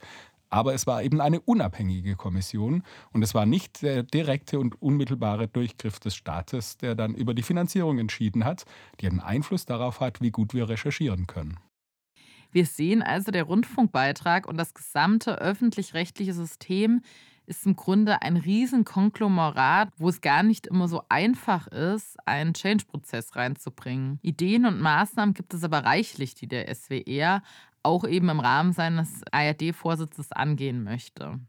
[0.50, 5.48] Aber es war eben eine unabhängige Kommission und es war nicht der direkte und unmittelbare
[5.48, 8.66] Durchgriff des Staates, der dann über die Finanzierung entschieden hat,
[9.02, 11.58] die einen Einfluss darauf hat, wie gut wir recherchieren können.
[12.56, 17.02] Wir sehen also, der Rundfunkbeitrag und das gesamte öffentlich-rechtliche System
[17.48, 23.36] ist im Grunde ein Riesenkonglomerat, wo es gar nicht immer so einfach ist, einen Change-Prozess
[23.36, 24.20] reinzubringen.
[24.22, 27.44] Ideen und Maßnahmen gibt es aber reichlich, die der SWR
[27.84, 31.42] auch eben im Rahmen seines ARD-Vorsitzes angehen möchte.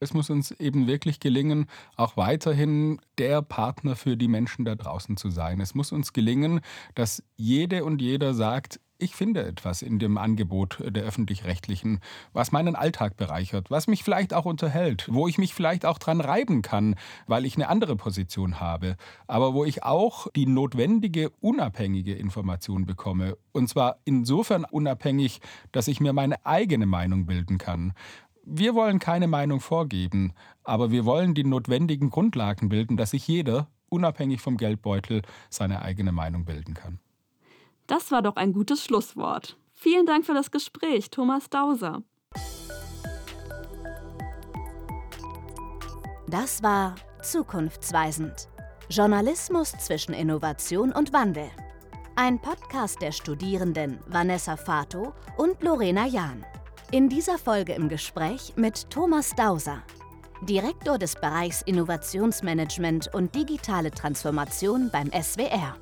[0.00, 1.64] Es muss uns eben wirklich gelingen,
[1.96, 5.60] auch weiterhin der Partner für die Menschen da draußen zu sein.
[5.60, 6.60] Es muss uns gelingen,
[6.94, 11.98] dass jede und jeder sagt, ich finde etwas in dem Angebot der öffentlich-rechtlichen,
[12.32, 16.20] was meinen Alltag bereichert, was mich vielleicht auch unterhält, wo ich mich vielleicht auch dran
[16.20, 16.94] reiben kann,
[17.26, 18.96] weil ich eine andere Position habe,
[19.26, 23.36] aber wo ich auch die notwendige unabhängige Information bekomme.
[23.50, 25.40] Und zwar insofern unabhängig,
[25.72, 27.94] dass ich mir meine eigene Meinung bilden kann.
[28.44, 30.32] Wir wollen keine Meinung vorgeben,
[30.62, 36.12] aber wir wollen die notwendigen Grundlagen bilden, dass sich jeder, unabhängig vom Geldbeutel, seine eigene
[36.12, 37.00] Meinung bilden kann.
[37.92, 39.58] Das war doch ein gutes Schlusswort.
[39.74, 42.02] Vielen Dank für das Gespräch, Thomas Dauser.
[46.26, 48.48] Das war Zukunftsweisend.
[48.88, 51.50] Journalismus zwischen Innovation und Wandel.
[52.16, 56.46] Ein Podcast der Studierenden Vanessa Fato und Lorena Jahn.
[56.92, 59.82] In dieser Folge im Gespräch mit Thomas Dauser,
[60.40, 65.76] Direktor des Bereichs Innovationsmanagement und digitale Transformation beim SWR.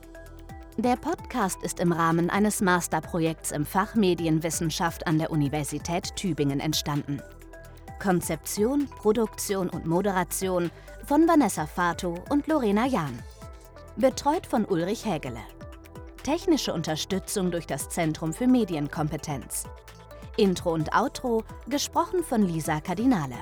[0.82, 7.20] Der Podcast ist im Rahmen eines Masterprojekts im Fach Medienwissenschaft an der Universität Tübingen entstanden.
[7.98, 10.70] Konzeption, Produktion und Moderation
[11.04, 13.18] von Vanessa Fato und Lorena Jahn.
[13.96, 15.42] Betreut von Ulrich Hägele.
[16.22, 19.64] Technische Unterstützung durch das Zentrum für Medienkompetenz.
[20.38, 23.36] Intro und Outro gesprochen von Lisa Cardinale.